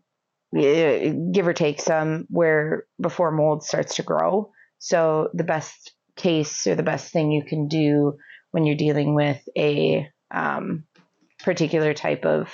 give 0.53 1.47
or 1.47 1.53
take 1.53 1.81
some 1.81 2.27
where 2.31 2.85
before 3.01 3.31
mold 3.31 3.63
starts 3.63 3.97
to 3.97 4.03
grow. 4.03 4.51
So 4.79 5.29
the 5.35 5.45
best 5.45 5.93
case 6.17 6.67
or 6.67 6.75
the 6.75 6.83
best 6.83 7.13
thing 7.13 7.31
you 7.31 7.45
can 7.45 7.69
do 7.69 8.15
when 8.51 8.65
you're 8.65 8.77
dealing 8.77 9.15
with 9.15 9.41
a 9.57 10.09
um, 10.31 10.85
particular 11.41 11.95
type 11.95 12.25
of 12.25 12.53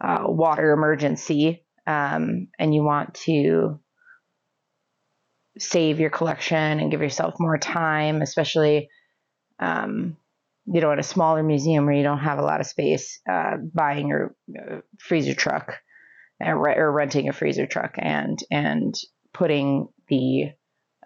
uh, 0.00 0.24
water 0.26 0.72
emergency 0.72 1.64
um, 1.86 2.48
and 2.58 2.74
you 2.74 2.82
want 2.82 3.14
to 3.14 3.80
save 5.58 6.00
your 6.00 6.10
collection 6.10 6.80
and 6.80 6.90
give 6.90 7.02
yourself 7.02 7.34
more 7.38 7.58
time, 7.58 8.20
especially 8.20 8.88
um, 9.58 10.16
you 10.66 10.80
know 10.80 10.92
at 10.92 10.98
a 10.98 11.04
smaller 11.04 11.42
museum 11.42 11.86
where 11.86 11.94
you 11.94 12.02
don't 12.02 12.18
have 12.18 12.38
a 12.38 12.42
lot 12.44 12.60
of 12.60 12.66
space, 12.66 13.20
uh, 13.30 13.56
buying 13.72 14.08
your 14.08 14.34
uh, 14.58 14.78
freezer 14.98 15.34
truck 15.34 15.74
or, 16.40 16.68
or, 16.70 16.92
renting 16.92 17.28
a 17.28 17.32
freezer 17.32 17.66
truck 17.66 17.94
and 17.98 18.38
and 18.50 18.94
putting 19.32 19.88
the 20.08 20.50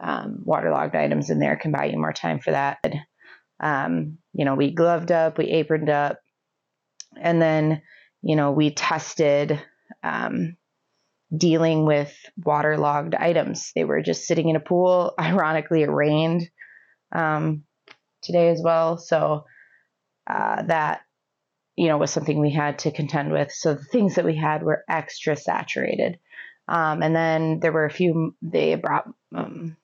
um, 0.00 0.40
waterlogged 0.44 0.94
items 0.94 1.30
in 1.30 1.38
there 1.38 1.56
can 1.56 1.72
buy 1.72 1.86
you 1.86 1.98
more 1.98 2.12
time 2.12 2.38
for 2.38 2.50
that. 2.50 2.78
Um, 3.60 4.18
you 4.32 4.44
know, 4.44 4.54
we 4.54 4.72
gloved 4.72 5.10
up, 5.10 5.38
we 5.38 5.50
aproned 5.50 5.88
up, 5.88 6.18
and 7.18 7.40
then, 7.40 7.82
you 8.22 8.36
know, 8.36 8.52
we 8.52 8.74
tested 8.74 9.60
um, 10.02 10.56
dealing 11.34 11.86
with 11.86 12.14
waterlogged 12.36 13.14
items. 13.14 13.72
They 13.74 13.84
were 13.84 14.02
just 14.02 14.26
sitting 14.26 14.48
in 14.48 14.56
a 14.56 14.60
pool. 14.60 15.14
Ironically, 15.20 15.82
it 15.82 15.90
rained 15.90 16.48
um, 17.14 17.64
today 18.26 18.48
as 18.48 18.60
well. 18.62 18.98
So 18.98 19.44
uh, 20.28 20.62
that 20.64 21.00
you 21.76 21.88
know 21.88 21.98
was 21.98 22.10
something 22.10 22.40
we 22.40 22.52
had 22.52 22.80
to 22.80 22.90
contend 22.90 23.32
with. 23.32 23.52
So 23.52 23.74
the 23.74 23.84
things 23.84 24.16
that 24.16 24.24
we 24.24 24.36
had 24.36 24.62
were 24.62 24.84
extra 24.88 25.36
saturated, 25.36 26.18
um, 26.68 27.02
and 27.02 27.14
then 27.14 27.60
there 27.60 27.72
were 27.72 27.86
a 27.86 27.90
few 27.90 28.34
they 28.42 28.74
brought. 28.74 29.08
Um, 29.34 29.76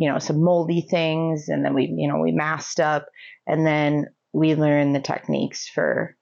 you 0.00 0.10
know 0.10 0.18
some 0.18 0.42
moldy 0.42 0.80
things 0.80 1.48
and 1.48 1.62
then 1.62 1.74
we 1.74 1.92
you 1.94 2.08
know 2.08 2.18
we 2.18 2.32
masked 2.32 2.80
up 2.80 3.06
and 3.46 3.66
then 3.66 4.06
we 4.32 4.54
learned 4.54 4.94
the 4.94 5.00
techniques 5.00 5.68
for 5.68 6.16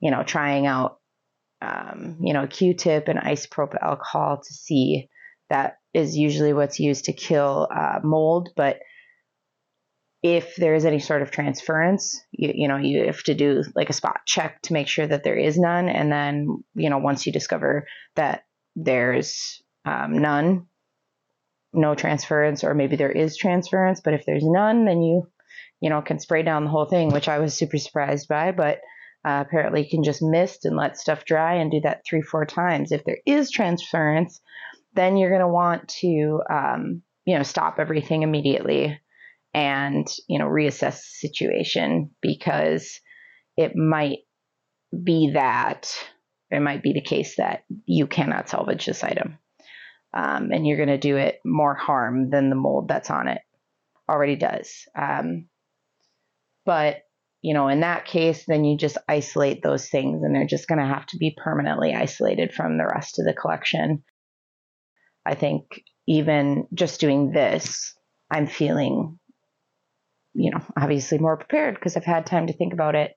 you 0.00 0.10
know 0.10 0.24
trying 0.24 0.66
out 0.66 0.98
um, 1.62 2.18
you 2.20 2.32
know 2.32 2.48
q-tip 2.48 3.06
and 3.06 3.20
isopropyl 3.20 3.80
alcohol 3.80 4.42
to 4.44 4.52
see 4.52 5.08
that 5.48 5.76
is 5.94 6.16
usually 6.16 6.52
what's 6.52 6.80
used 6.80 7.04
to 7.04 7.12
kill 7.12 7.68
uh, 7.72 8.00
mold 8.02 8.48
but 8.56 8.80
if 10.24 10.56
there 10.56 10.74
is 10.74 10.86
any 10.86 11.00
sort 11.00 11.20
of 11.20 11.30
transference 11.30 12.18
you, 12.32 12.50
you 12.54 12.66
know 12.66 12.78
you 12.78 13.04
have 13.04 13.22
to 13.22 13.34
do 13.34 13.62
like 13.76 13.90
a 13.90 13.92
spot 13.92 14.22
check 14.24 14.60
to 14.62 14.72
make 14.72 14.88
sure 14.88 15.06
that 15.06 15.22
there 15.22 15.36
is 15.36 15.58
none. 15.58 15.88
And 15.88 16.10
then 16.10 16.64
you 16.74 16.90
know 16.90 16.98
once 16.98 17.26
you 17.26 17.32
discover 17.32 17.86
that 18.16 18.44
there's 18.74 19.62
um, 19.84 20.18
none 20.18 20.66
no 21.74 21.94
transference 21.94 22.64
or 22.64 22.72
maybe 22.72 22.96
there 22.96 23.10
is 23.10 23.36
transference 23.36 24.00
but 24.00 24.14
if 24.14 24.24
there's 24.24 24.44
none 24.46 24.84
then 24.84 25.02
you 25.02 25.28
you 25.80 25.90
know 25.90 26.00
can 26.00 26.20
spray 26.20 26.42
down 26.42 26.64
the 26.64 26.70
whole 26.70 26.84
thing 26.86 27.10
which 27.10 27.28
i 27.28 27.40
was 27.40 27.52
super 27.52 27.78
surprised 27.78 28.28
by 28.28 28.52
but 28.52 28.78
uh, 29.24 29.42
apparently 29.44 29.82
you 29.82 29.90
can 29.90 30.04
just 30.04 30.22
mist 30.22 30.64
and 30.64 30.76
let 30.76 30.96
stuff 30.96 31.24
dry 31.24 31.54
and 31.54 31.70
do 31.70 31.80
that 31.80 32.02
three 32.06 32.20
four 32.20 32.44
times. 32.44 32.92
If 32.92 33.04
there 33.04 33.18
is 33.26 33.50
transference 33.50 34.40
then 34.94 35.16
you're 35.16 35.30
going 35.30 35.40
to 35.40 35.48
want 35.48 35.88
to 35.88 36.40
um, 36.48 37.02
you 37.24 37.36
know 37.36 37.42
stop 37.42 37.78
everything 37.78 38.22
immediately 38.22 39.00
and 39.54 40.06
you 40.28 40.38
know 40.38 40.46
reassess 40.46 40.96
the 40.96 41.28
situation 41.28 42.10
because 42.20 43.00
it 43.56 43.76
might 43.76 44.18
be 45.02 45.30
that 45.34 45.94
it 46.50 46.60
might 46.60 46.82
be 46.82 46.92
the 46.92 47.00
case 47.00 47.36
that 47.36 47.64
you 47.86 48.06
cannot 48.06 48.48
salvage 48.48 48.86
this 48.86 49.02
item 49.02 49.38
um, 50.14 50.50
and 50.52 50.66
you're 50.66 50.76
going 50.76 50.88
to 50.88 50.98
do 50.98 51.16
it 51.16 51.40
more 51.44 51.74
harm 51.74 52.30
than 52.30 52.48
the 52.48 52.56
mold 52.56 52.88
that's 52.88 53.10
on 53.10 53.28
it 53.28 53.40
already 54.08 54.36
does. 54.36 54.86
Um, 54.96 55.48
but 56.64 56.98
you 57.42 57.52
know, 57.52 57.68
in 57.68 57.80
that 57.80 58.06
case, 58.06 58.46
then 58.46 58.64
you 58.64 58.78
just 58.78 58.96
isolate 59.06 59.62
those 59.62 59.90
things, 59.90 60.22
and 60.22 60.34
they're 60.34 60.46
just 60.46 60.66
going 60.66 60.78
to 60.78 60.86
have 60.86 61.04
to 61.08 61.18
be 61.18 61.36
permanently 61.36 61.92
isolated 61.94 62.54
from 62.54 62.78
the 62.78 62.86
rest 62.86 63.18
of 63.18 63.26
the 63.26 63.34
collection. 63.34 64.02
I 65.26 65.34
think 65.34 65.82
even 66.08 66.68
just 66.72 67.00
doing 67.00 67.32
this, 67.32 67.94
I'm 68.30 68.46
feeling, 68.46 69.18
you 70.34 70.50
know, 70.50 70.60
obviously 70.76 71.18
more 71.18 71.36
prepared 71.36 71.74
because 71.74 71.96
I've 71.96 72.04
had 72.04 72.26
time 72.26 72.48
to 72.48 72.52
think 72.52 72.72
about 72.72 72.94
it 72.94 73.14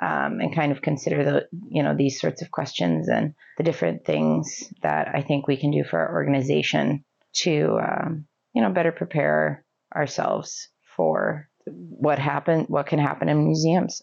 um, 0.00 0.40
and 0.40 0.54
kind 0.54 0.72
of 0.72 0.82
consider 0.82 1.24
the 1.24 1.48
you 1.68 1.82
know 1.82 1.94
these 1.94 2.20
sorts 2.20 2.42
of 2.42 2.50
questions 2.50 3.08
and 3.08 3.34
the 3.58 3.64
different 3.64 4.04
things 4.04 4.72
that 4.82 5.08
I 5.14 5.22
think 5.22 5.46
we 5.46 5.56
can 5.56 5.70
do 5.70 5.84
for 5.84 5.98
our 5.98 6.12
organization 6.14 7.04
to 7.34 7.78
um, 7.80 8.26
you 8.52 8.62
know 8.62 8.70
better 8.70 8.92
prepare 8.92 9.64
ourselves 9.94 10.68
for 10.96 11.48
what 11.66 12.18
happen 12.18 12.64
what 12.68 12.86
can 12.86 12.98
happen 12.98 13.28
in 13.28 13.44
museums. 13.44 14.02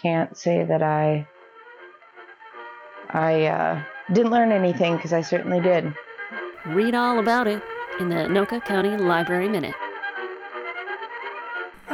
Can't 0.00 0.36
say 0.36 0.64
that 0.64 0.82
I 0.82 1.26
I 3.08 3.46
uh, 3.46 3.82
didn't 4.12 4.32
learn 4.32 4.52
anything 4.52 4.96
because 4.96 5.12
I 5.12 5.20
certainly 5.20 5.60
did. 5.60 5.92
Read 6.66 6.94
all 6.94 7.18
about 7.18 7.46
it 7.46 7.62
in 8.00 8.08
the 8.08 8.16
Anoka 8.16 8.64
County 8.64 8.96
Library 8.96 9.48
Minute. 9.48 9.74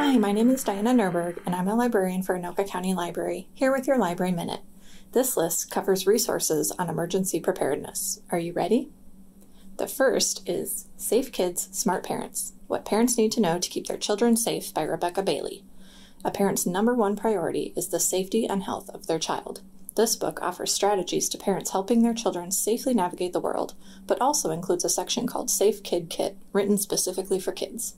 Hi, 0.00 0.16
my 0.16 0.30
name 0.30 0.48
is 0.50 0.62
Diana 0.62 0.92
Nurberg, 0.94 1.40
and 1.44 1.56
I'm 1.56 1.66
a 1.66 1.74
librarian 1.74 2.22
for 2.22 2.38
Anoka 2.38 2.64
County 2.66 2.94
Library, 2.94 3.48
here 3.52 3.72
with 3.72 3.88
your 3.88 3.98
Library 3.98 4.30
Minute. 4.30 4.60
This 5.10 5.36
list 5.36 5.72
covers 5.72 6.06
resources 6.06 6.70
on 6.78 6.88
emergency 6.88 7.40
preparedness. 7.40 8.20
Are 8.30 8.38
you 8.38 8.52
ready? 8.52 8.90
The 9.76 9.88
first 9.88 10.48
is 10.48 10.86
Safe 10.96 11.32
Kids, 11.32 11.68
Smart 11.72 12.04
Parents 12.04 12.52
What 12.68 12.84
Parents 12.84 13.18
Need 13.18 13.32
to 13.32 13.40
Know 13.40 13.58
to 13.58 13.68
Keep 13.68 13.88
Their 13.88 13.96
Children 13.96 14.36
Safe 14.36 14.72
by 14.72 14.84
Rebecca 14.84 15.20
Bailey. 15.20 15.64
A 16.24 16.30
parent's 16.30 16.64
number 16.64 16.94
one 16.94 17.16
priority 17.16 17.72
is 17.76 17.88
the 17.88 17.98
safety 17.98 18.46
and 18.46 18.62
health 18.62 18.88
of 18.90 19.08
their 19.08 19.18
child. 19.18 19.62
This 19.96 20.14
book 20.14 20.40
offers 20.40 20.72
strategies 20.72 21.28
to 21.30 21.38
parents 21.38 21.72
helping 21.72 22.02
their 22.04 22.14
children 22.14 22.52
safely 22.52 22.94
navigate 22.94 23.32
the 23.32 23.40
world, 23.40 23.74
but 24.06 24.20
also 24.20 24.52
includes 24.52 24.84
a 24.84 24.88
section 24.88 25.26
called 25.26 25.50
Safe 25.50 25.82
Kid 25.82 26.08
Kit, 26.08 26.38
written 26.52 26.78
specifically 26.78 27.40
for 27.40 27.50
kids. 27.50 27.96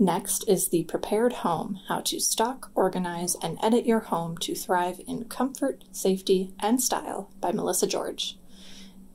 Next 0.00 0.48
is 0.48 0.68
the 0.68 0.84
Prepared 0.84 1.32
Home 1.32 1.80
How 1.88 2.02
to 2.02 2.20
Stock, 2.20 2.70
Organize, 2.76 3.34
and 3.42 3.58
Edit 3.60 3.84
Your 3.84 3.98
Home 3.98 4.38
to 4.38 4.54
Thrive 4.54 5.00
in 5.08 5.24
Comfort, 5.24 5.82
Safety, 5.90 6.54
and 6.60 6.80
Style 6.80 7.32
by 7.40 7.50
Melissa 7.50 7.88
George. 7.88 8.38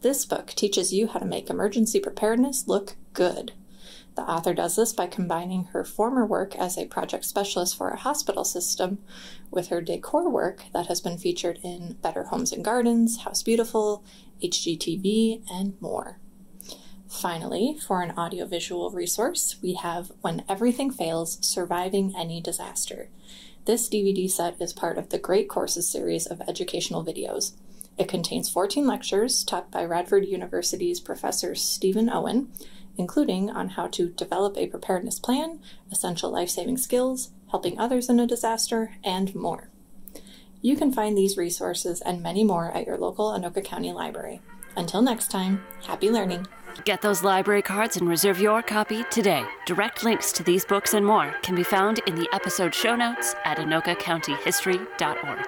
This 0.01 0.25
book 0.25 0.47
teaches 0.47 0.91
you 0.91 1.07
how 1.07 1.19
to 1.19 1.25
make 1.25 1.49
emergency 1.49 2.01
preparedness 2.01 2.67
look 2.67 2.97
good. 3.13 3.53
The 4.15 4.23
author 4.23 4.53
does 4.53 4.75
this 4.75 4.91
by 4.91 5.07
combining 5.07 5.65
her 5.71 5.85
former 5.85 6.25
work 6.25 6.53
as 6.57 6.77
a 6.77 6.85
project 6.87 7.23
specialist 7.23 7.77
for 7.77 7.91
a 7.91 7.97
hospital 7.97 8.43
system 8.43 8.97
with 9.49 9.69
her 9.69 9.79
decor 9.79 10.29
work 10.29 10.63
that 10.73 10.87
has 10.87 10.99
been 10.99 11.17
featured 11.17 11.59
in 11.63 11.93
Better 12.01 12.25
Homes 12.25 12.51
and 12.51 12.63
Gardens, 12.63 13.19
House 13.19 13.41
Beautiful, 13.41 14.03
HGTV, 14.43 15.49
and 15.49 15.79
more. 15.79 16.19
Finally, 17.13 17.77
for 17.77 18.01
an 18.01 18.11
audiovisual 18.17 18.89
resource, 18.89 19.55
we 19.61 19.75
have 19.75 20.11
When 20.21 20.43
Everything 20.49 20.89
Fails 20.89 21.37
Surviving 21.45 22.13
Any 22.17 22.41
Disaster. 22.41 23.07
This 23.65 23.87
DVD 23.87 24.29
set 24.29 24.59
is 24.59 24.73
part 24.73 24.97
of 24.97 25.09
the 25.09 25.19
Great 25.19 25.47
Courses 25.47 25.87
series 25.87 26.25
of 26.25 26.41
educational 26.41 27.05
videos. 27.05 27.53
It 27.99 28.09
contains 28.09 28.49
14 28.49 28.87
lectures 28.87 29.43
taught 29.43 29.69
by 29.69 29.85
Radford 29.85 30.25
University's 30.25 30.99
Professor 30.99 31.53
Stephen 31.53 32.09
Owen, 32.09 32.51
including 32.97 33.49
on 33.49 33.69
how 33.69 33.87
to 33.87 34.09
develop 34.09 34.57
a 34.57 34.67
preparedness 34.67 35.19
plan, 35.19 35.59
essential 35.91 36.31
life 36.31 36.49
saving 36.49 36.77
skills, 36.77 37.29
helping 37.51 37.79
others 37.79 38.09
in 38.09 38.19
a 38.19 38.27
disaster, 38.27 38.95
and 39.03 39.35
more. 39.35 39.69
You 40.61 40.75
can 40.75 40.91
find 40.91 41.15
these 41.15 41.37
resources 41.37 42.01
and 42.01 42.23
many 42.23 42.43
more 42.43 42.71
at 42.71 42.87
your 42.87 42.97
local 42.97 43.31
Anoka 43.31 43.63
County 43.63 43.93
Library. 43.93 44.41
Until 44.75 45.03
next 45.03 45.29
time, 45.29 45.63
happy 45.83 46.09
learning! 46.09 46.47
Get 46.85 47.01
those 47.01 47.23
library 47.23 47.61
cards 47.61 47.97
and 47.97 48.09
reserve 48.09 48.39
your 48.41 48.61
copy 48.61 49.03
today. 49.05 49.45
Direct 49.65 50.03
links 50.03 50.31
to 50.33 50.43
these 50.43 50.65
books 50.65 50.93
and 50.93 51.05
more 51.05 51.33
can 51.41 51.55
be 51.55 51.63
found 51.63 51.99
in 52.07 52.15
the 52.15 52.27
episode 52.33 52.73
show 52.75 52.95
notes 52.95 53.35
at 53.45 53.57
anokacountyhistory.org. 53.57 55.47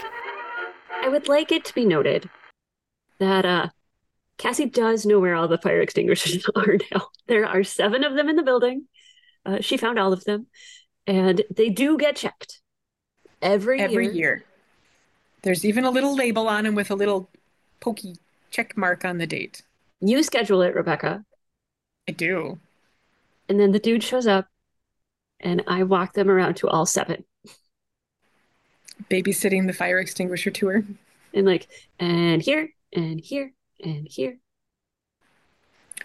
I 0.91 1.09
would 1.09 1.27
like 1.27 1.51
it 1.51 1.65
to 1.65 1.75
be 1.75 1.83
noted 1.85 2.29
that 3.19 3.45
uh, 3.45 3.67
Kassy 4.37 4.71
does 4.71 5.05
know 5.05 5.19
where 5.19 5.35
all 5.35 5.47
the 5.49 5.57
fire 5.57 5.81
extinguishers 5.81 6.45
are 6.55 6.77
now. 6.91 7.07
There 7.27 7.45
are 7.45 7.63
seven 7.63 8.03
of 8.03 8.13
them 8.15 8.29
in 8.29 8.37
the 8.37 8.43
building. 8.43 8.85
Uh, 9.45 9.57
she 9.61 9.77
found 9.77 9.99
all 9.99 10.13
of 10.13 10.23
them, 10.23 10.47
and 11.05 11.43
they 11.53 11.69
do 11.69 11.97
get 11.97 12.15
checked 12.15 12.61
every, 13.41 13.79
Every 13.79 14.05
year. 14.05 14.13
year. 14.13 14.43
There's 15.43 15.65
even 15.65 15.83
a 15.85 15.91
little 15.91 16.15
label 16.15 16.47
on 16.47 16.63
them 16.63 16.73
with 16.75 16.89
a 16.89 16.95
little 16.95 17.29
pokey 17.79 18.15
check 18.49 18.75
mark 18.77 19.05
on 19.05 19.17
the 19.19 19.27
date. 19.27 19.61
You 20.07 20.21
schedule 20.21 20.61
it, 20.61 20.75
Rebecca, 20.75 21.25
I 22.07 22.11
do. 22.11 22.59
and 23.49 23.59
then 23.59 23.71
the 23.71 23.79
dude 23.79 24.03
shows 24.03 24.27
up, 24.27 24.47
and 25.39 25.63
I 25.65 25.81
walk 25.81 26.13
them 26.13 26.29
around 26.29 26.57
to 26.57 26.67
all 26.67 26.85
seven. 26.85 27.25
Babysitting 29.09 29.65
the 29.65 29.73
fire 29.73 29.99
extinguisher 29.99 30.51
tour. 30.51 30.83
and 31.33 31.45
like 31.45 31.67
and 31.99 32.41
here 32.41 32.69
and 32.93 33.19
here 33.19 33.51
and 33.83 34.07
here 34.07 34.37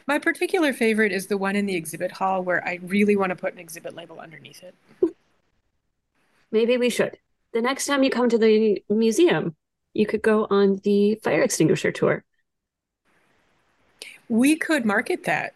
My 0.06 0.18
particular 0.18 0.72
favorite 0.72 1.12
is 1.12 1.26
the 1.26 1.36
one 1.36 1.54
in 1.54 1.66
the 1.66 1.76
exhibit 1.76 2.10
hall 2.12 2.42
where 2.42 2.66
I 2.66 2.80
really 2.82 3.16
want 3.16 3.30
to 3.30 3.36
put 3.36 3.52
an 3.52 3.60
exhibit 3.60 3.94
label 3.94 4.18
underneath 4.18 4.62
it. 4.62 4.74
maybe 6.50 6.78
we 6.78 6.88
should 6.90 7.18
the 7.52 7.60
next 7.60 7.84
time 7.86 8.02
you 8.02 8.10
come 8.10 8.28
to 8.30 8.38
the 8.38 8.82
museum 8.88 9.54
you 9.92 10.06
could 10.06 10.22
go 10.22 10.46
on 10.50 10.80
the 10.84 11.16
fire 11.16 11.42
extinguisher 11.42 11.92
tour 11.92 12.24
We 14.30 14.54
could 14.56 14.84
market 14.86 15.24
that. 15.24 15.54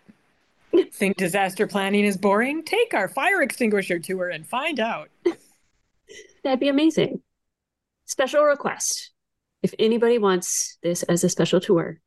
Think 0.92 1.16
disaster 1.16 1.66
planning 1.68 2.04
is 2.04 2.16
boring? 2.16 2.64
Take 2.64 2.92
our 2.92 3.06
fire 3.08 3.40
extinguisher 3.40 4.00
tour 4.00 4.28
and 4.28 4.44
find 4.44 4.80
out. 4.80 5.08
that'd 6.42 6.60
be 6.60 6.68
amazing 6.68 7.22
special 8.06 8.42
request 8.42 9.12
if 9.62 9.72
anybody 9.78 10.18
wants 10.18 10.76
this 10.82 11.02
as 11.04 11.24
a 11.24 11.28
special 11.30 11.58
tour 11.58 11.98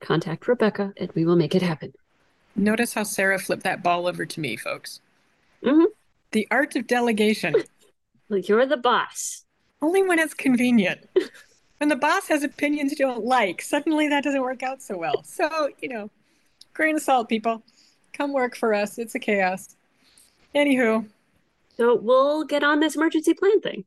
contact 0.00 0.46
rebecca 0.46 0.92
and 0.98 1.10
we 1.16 1.24
will 1.24 1.34
make 1.34 1.56
it 1.56 1.62
happen 1.62 1.92
Notice 2.54 2.92
how 2.94 3.02
Sarah 3.02 3.38
flipped 3.40 3.64
that 3.64 3.82
ball 3.82 4.06
over 4.06 4.26
to 4.26 4.40
me, 4.40 4.56
folks. 4.56 5.00
Mhm. 5.64 5.86
The 6.32 6.46
art 6.50 6.76
of 6.76 6.86
delegation, 6.86 7.54
like 8.28 8.46
you're 8.46 8.66
the 8.66 8.76
boss 8.76 9.44
only 9.80 10.02
when 10.02 10.18
it's 10.18 10.34
convenient. 10.34 11.08
When 11.82 11.88
the 11.88 11.96
boss 11.96 12.28
has 12.28 12.44
opinions 12.44 12.92
you 12.92 12.98
don't 12.98 13.24
like, 13.24 13.60
suddenly 13.60 14.06
that 14.06 14.22
doesn't 14.22 14.40
work 14.40 14.62
out 14.62 14.80
so 14.80 14.96
well. 14.96 15.24
So, 15.24 15.68
you 15.80 15.88
know, 15.88 16.10
grain 16.74 16.94
of 16.94 17.02
salt, 17.02 17.28
people. 17.28 17.64
Come 18.12 18.32
work 18.32 18.54
for 18.54 18.72
us. 18.72 18.98
It's 18.98 19.16
a 19.16 19.18
chaos. 19.18 19.74
Anywho, 20.54 21.04
So 21.76 21.96
we'll 21.96 22.44
get 22.44 22.62
on 22.62 22.78
this 22.78 22.94
emergency 22.94 23.34
plan 23.34 23.60
thing 23.60 23.84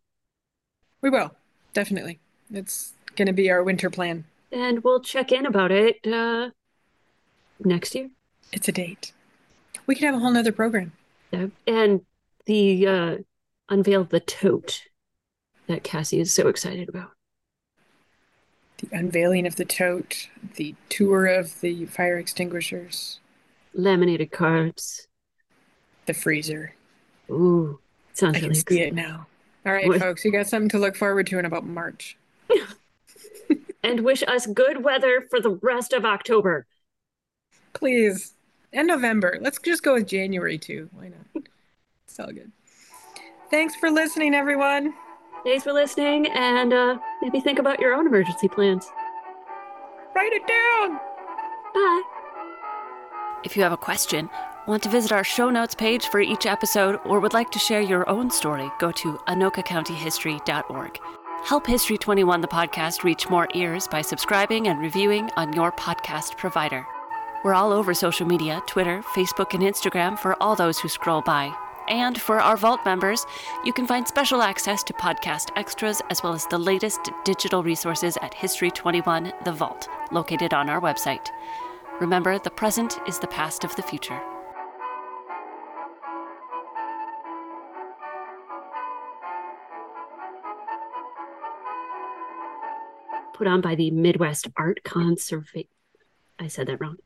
we 1.00 1.10
will 1.10 1.38
definitely. 1.72 2.20
It's 2.52 2.92
going 3.16 3.28
to 3.28 3.34
be 3.34 3.50
our 3.50 3.64
winter 3.64 3.90
plan. 3.90 4.26
and 4.52 4.84
we'll 4.84 5.00
check 5.00 5.32
in 5.32 5.46
about 5.46 5.72
it 5.72 6.06
uh, 6.06 6.50
next 7.64 7.96
year. 7.96 8.10
It's 8.52 8.68
a 8.68 8.74
date. 8.74 9.14
We 9.88 9.96
could 9.96 10.04
have 10.04 10.16
a 10.16 10.20
whole 10.20 10.32
nother 10.32 10.52
program. 10.52 10.92
Uh, 11.32 11.48
and 11.66 12.02
the 12.46 12.88
uh, 12.88 13.18
unveil 13.70 14.04
the 14.04 14.20
tote 14.20 14.82
that 15.68 15.86
Kassy 15.86 16.20
is 16.20 16.34
so 16.34 16.50
excited 16.50 16.90
about. 16.90 17.15
The 18.78 18.90
unveiling 18.92 19.46
of 19.48 19.56
the 19.56 19.66
tote, 19.66 20.28
the 20.56 20.76
tour 20.90 21.26
of 21.28 21.62
the 21.62 21.86
fire 21.86 22.18
extinguishers, 22.18 23.20
Laminated 23.74 24.32
cards. 24.32 25.08
the 26.06 26.14
freezer. 26.14 26.74
Ooh, 27.30 27.80
sounds 28.14 28.36
I 28.38 28.40
can 28.42 28.50
really 28.50 28.62
see 28.68 28.82
it 28.82 28.94
now. 28.94 29.28
All 29.66 29.74
right, 29.74 29.88
What- 29.88 30.00
folks, 30.00 30.24
you 30.26 30.32
got 30.32 30.48
something 30.48 30.70
to 30.70 30.78
look 30.80 30.96
forward 30.96 31.28
to 31.28 31.40
in 31.40 31.46
about 31.46 31.66
March. 31.66 32.18
And 33.84 34.00
wish 34.00 34.24
us 34.28 34.48
good 34.48 34.84
weather 34.84 35.28
for 35.30 35.40
the 35.40 35.52
rest 35.62 35.94
of 35.94 36.06
October. 36.06 36.66
Please. 37.74 38.34
And 38.74 38.88
November. 38.88 39.38
Let's 39.40 39.60
just 39.60 39.84
go 39.84 39.94
with 39.94 40.08
January 40.08 40.58
too. 40.58 40.90
Why 40.92 41.10
not? 41.10 41.46
It's 42.08 42.20
all 42.20 42.32
good. 42.32 42.52
Thanks 43.52 43.76
for 43.76 43.92
listening, 43.92 44.34
everyone. 44.34 44.96
Thanks 45.46 45.64
for 45.64 45.74
listening, 45.74 46.26
and 46.32 46.74
uh, 46.74 46.98
maybe 47.22 47.40
think 47.40 47.60
about 47.60 47.80
your 47.80 47.94
own 47.94 48.08
emergency 48.08 48.48
plans. 48.48 48.92
Write 50.16 50.34
it 50.34 50.48
down. 50.48 51.00
Bye. 51.72 52.04
If 53.44 53.56
you 53.56 53.62
have 53.62 53.72
a 53.72 53.78
question, 53.78 54.28
want 54.66 54.82
to 54.84 54.90
visit 54.90 55.12
our 55.12 55.24
show 55.24 55.52
notes 55.52 55.76
page 55.76 56.08
for 56.08 56.20
each 56.20 56.48
episode, 56.48 57.00
or 57.06 57.20
would 57.20 57.34
like 57.34 57.52
to 57.52 57.60
share 57.60 57.82
your 57.82 58.10
own 58.10 58.32
story, 58.32 58.72
go 58.80 58.92
to 58.94 59.20
anokacountyhistory.org. 59.28 61.00
Help 61.44 61.68
History 61.68 62.00
21 62.00 62.42
the 62.42 62.48
podcast 62.48 63.04
reach 63.04 63.30
more 63.30 63.48
ears 63.54 63.88
by 63.88 64.02
subscribing 64.02 64.68
and 64.68 64.80
reviewing 64.80 65.30
on 65.38 65.54
your 65.54 65.72
podcast 65.72 66.38
provider. 66.38 66.88
We're 67.44 67.54
all 67.54 67.72
over 67.72 67.94
social 67.94 68.26
media 68.26 68.64
Twitter, 68.66 69.04
Facebook, 69.14 69.54
and 69.54 69.62
Instagram 69.62 70.18
for 70.18 70.42
all 70.42 70.56
those 70.56 70.80
who 70.80 70.90
scroll 70.90 71.22
by. 71.22 71.54
And 71.88 72.20
for 72.20 72.40
our 72.40 72.58
Vault 72.58 72.80
members, 72.84 73.26
you 73.64 73.72
can 73.72 73.86
find 73.86 74.08
special 74.08 74.42
access 74.42 74.84
to 74.84 74.94
podcast 74.94 75.52
extras 75.56 76.02
as 76.10 76.24
well 76.24 76.34
as 76.34 76.48
the 76.48 76.58
latest 76.58 77.12
digital 77.24 77.64
resources 77.64 78.18
at 78.22 78.34
History 78.34 78.72
21 78.72 79.32
The 79.44 79.52
Vault, 79.52 79.88
located 80.12 80.54
on 80.54 80.70
our 80.70 80.82
website. 80.82 81.28
Remember, 82.00 82.40
the 82.40 82.50
present 82.50 83.00
is 83.08 83.20
the 83.20 83.28
past 83.28 83.64
of 83.64 83.76
the 83.76 83.84
future. 83.84 84.20
Put 93.36 93.48
on 93.48 93.62
by 93.62 93.76
the 93.76 93.92
Midwest 93.92 94.48
Art 94.58 94.80
Conserva- 94.84 95.68
I 96.40 96.48
said 96.48 96.68
that 96.68 96.80
wrong. 96.80 96.98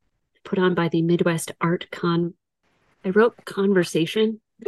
Put 0.43 0.59
on 0.59 0.73
by 0.73 0.87
the 0.87 1.01
Midwest 1.01 1.51
Art 1.59 1.87
Con. 1.91 2.35
I 3.03 3.09
wrote 3.09 3.45
conversation. 3.45 4.39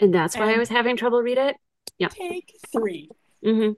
and 0.00 0.14
that's 0.14 0.36
why 0.36 0.54
I 0.54 0.58
was 0.58 0.68
having 0.68 0.96
trouble 0.96 1.22
read 1.22 1.38
it. 1.38 1.56
Yeah. 1.98 2.08
Take 2.08 2.54
three. 2.72 3.10
hmm 3.42 3.72